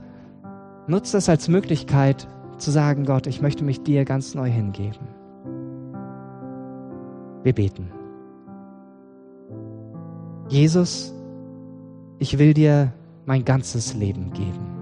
nutzt 0.87 1.13
das 1.13 1.29
als 1.29 1.47
Möglichkeit 1.47 2.27
zu 2.57 2.71
sagen, 2.71 3.05
Gott, 3.05 3.27
ich 3.27 3.41
möchte 3.41 3.63
mich 3.63 3.83
dir 3.83 4.05
ganz 4.05 4.33
neu 4.33 4.49
hingeben. 4.49 5.07
Wir 7.43 7.53
beten. 7.53 7.91
Jesus, 10.49 11.13
ich 12.19 12.39
will 12.39 12.53
dir 12.53 12.91
mein 13.25 13.45
ganzes 13.45 13.93
Leben 13.93 14.31
geben. 14.33 14.73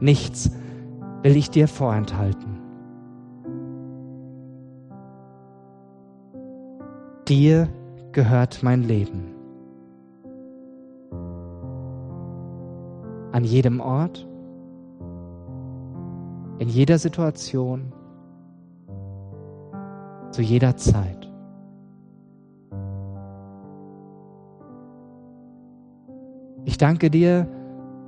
Nichts 0.00 0.50
will 1.22 1.36
ich 1.36 1.50
dir 1.50 1.68
vorenthalten. 1.68 2.53
Dir 7.28 7.68
gehört 8.12 8.62
mein 8.62 8.82
Leben. 8.82 9.34
An 13.32 13.44
jedem 13.44 13.80
Ort, 13.80 14.28
in 16.58 16.68
jeder 16.68 16.98
Situation, 16.98 17.92
zu 20.32 20.42
jeder 20.42 20.76
Zeit. 20.76 21.32
Ich 26.66 26.76
danke 26.76 27.10
dir, 27.10 27.48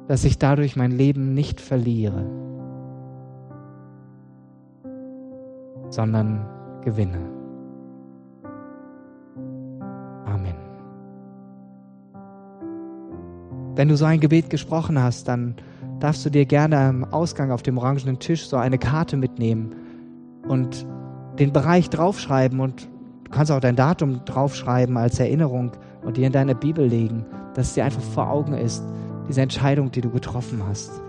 dass 0.08 0.24
ich 0.24 0.38
dadurch 0.38 0.76
mein 0.76 0.90
Leben 0.90 1.32
nicht 1.32 1.62
verliere, 1.62 2.26
sondern 5.88 6.46
gewinne. 6.84 7.35
Wenn 13.76 13.88
du 13.88 13.96
so 13.98 14.06
ein 14.06 14.20
Gebet 14.20 14.48
gesprochen 14.48 14.98
hast, 14.98 15.28
dann 15.28 15.54
darfst 16.00 16.24
du 16.24 16.30
dir 16.30 16.46
gerne 16.46 16.78
am 16.78 17.04
Ausgang 17.04 17.50
auf 17.50 17.62
dem 17.62 17.76
orangenen 17.76 18.18
Tisch 18.18 18.48
so 18.48 18.56
eine 18.56 18.78
Karte 18.78 19.18
mitnehmen 19.18 19.74
und 20.48 20.86
den 21.38 21.52
Bereich 21.52 21.90
draufschreiben 21.90 22.60
und 22.60 22.88
du 23.24 23.30
kannst 23.30 23.52
auch 23.52 23.60
dein 23.60 23.76
Datum 23.76 24.24
draufschreiben 24.24 24.96
als 24.96 25.20
Erinnerung 25.20 25.72
und 26.02 26.16
dir 26.16 26.26
in 26.26 26.32
deine 26.32 26.54
Bibel 26.54 26.86
legen, 26.86 27.26
dass 27.52 27.68
es 27.68 27.74
dir 27.74 27.84
einfach 27.84 28.00
vor 28.00 28.30
Augen 28.30 28.54
ist, 28.54 28.82
diese 29.28 29.42
Entscheidung, 29.42 29.90
die 29.90 30.00
du 30.00 30.08
getroffen 30.08 30.62
hast. 30.66 31.02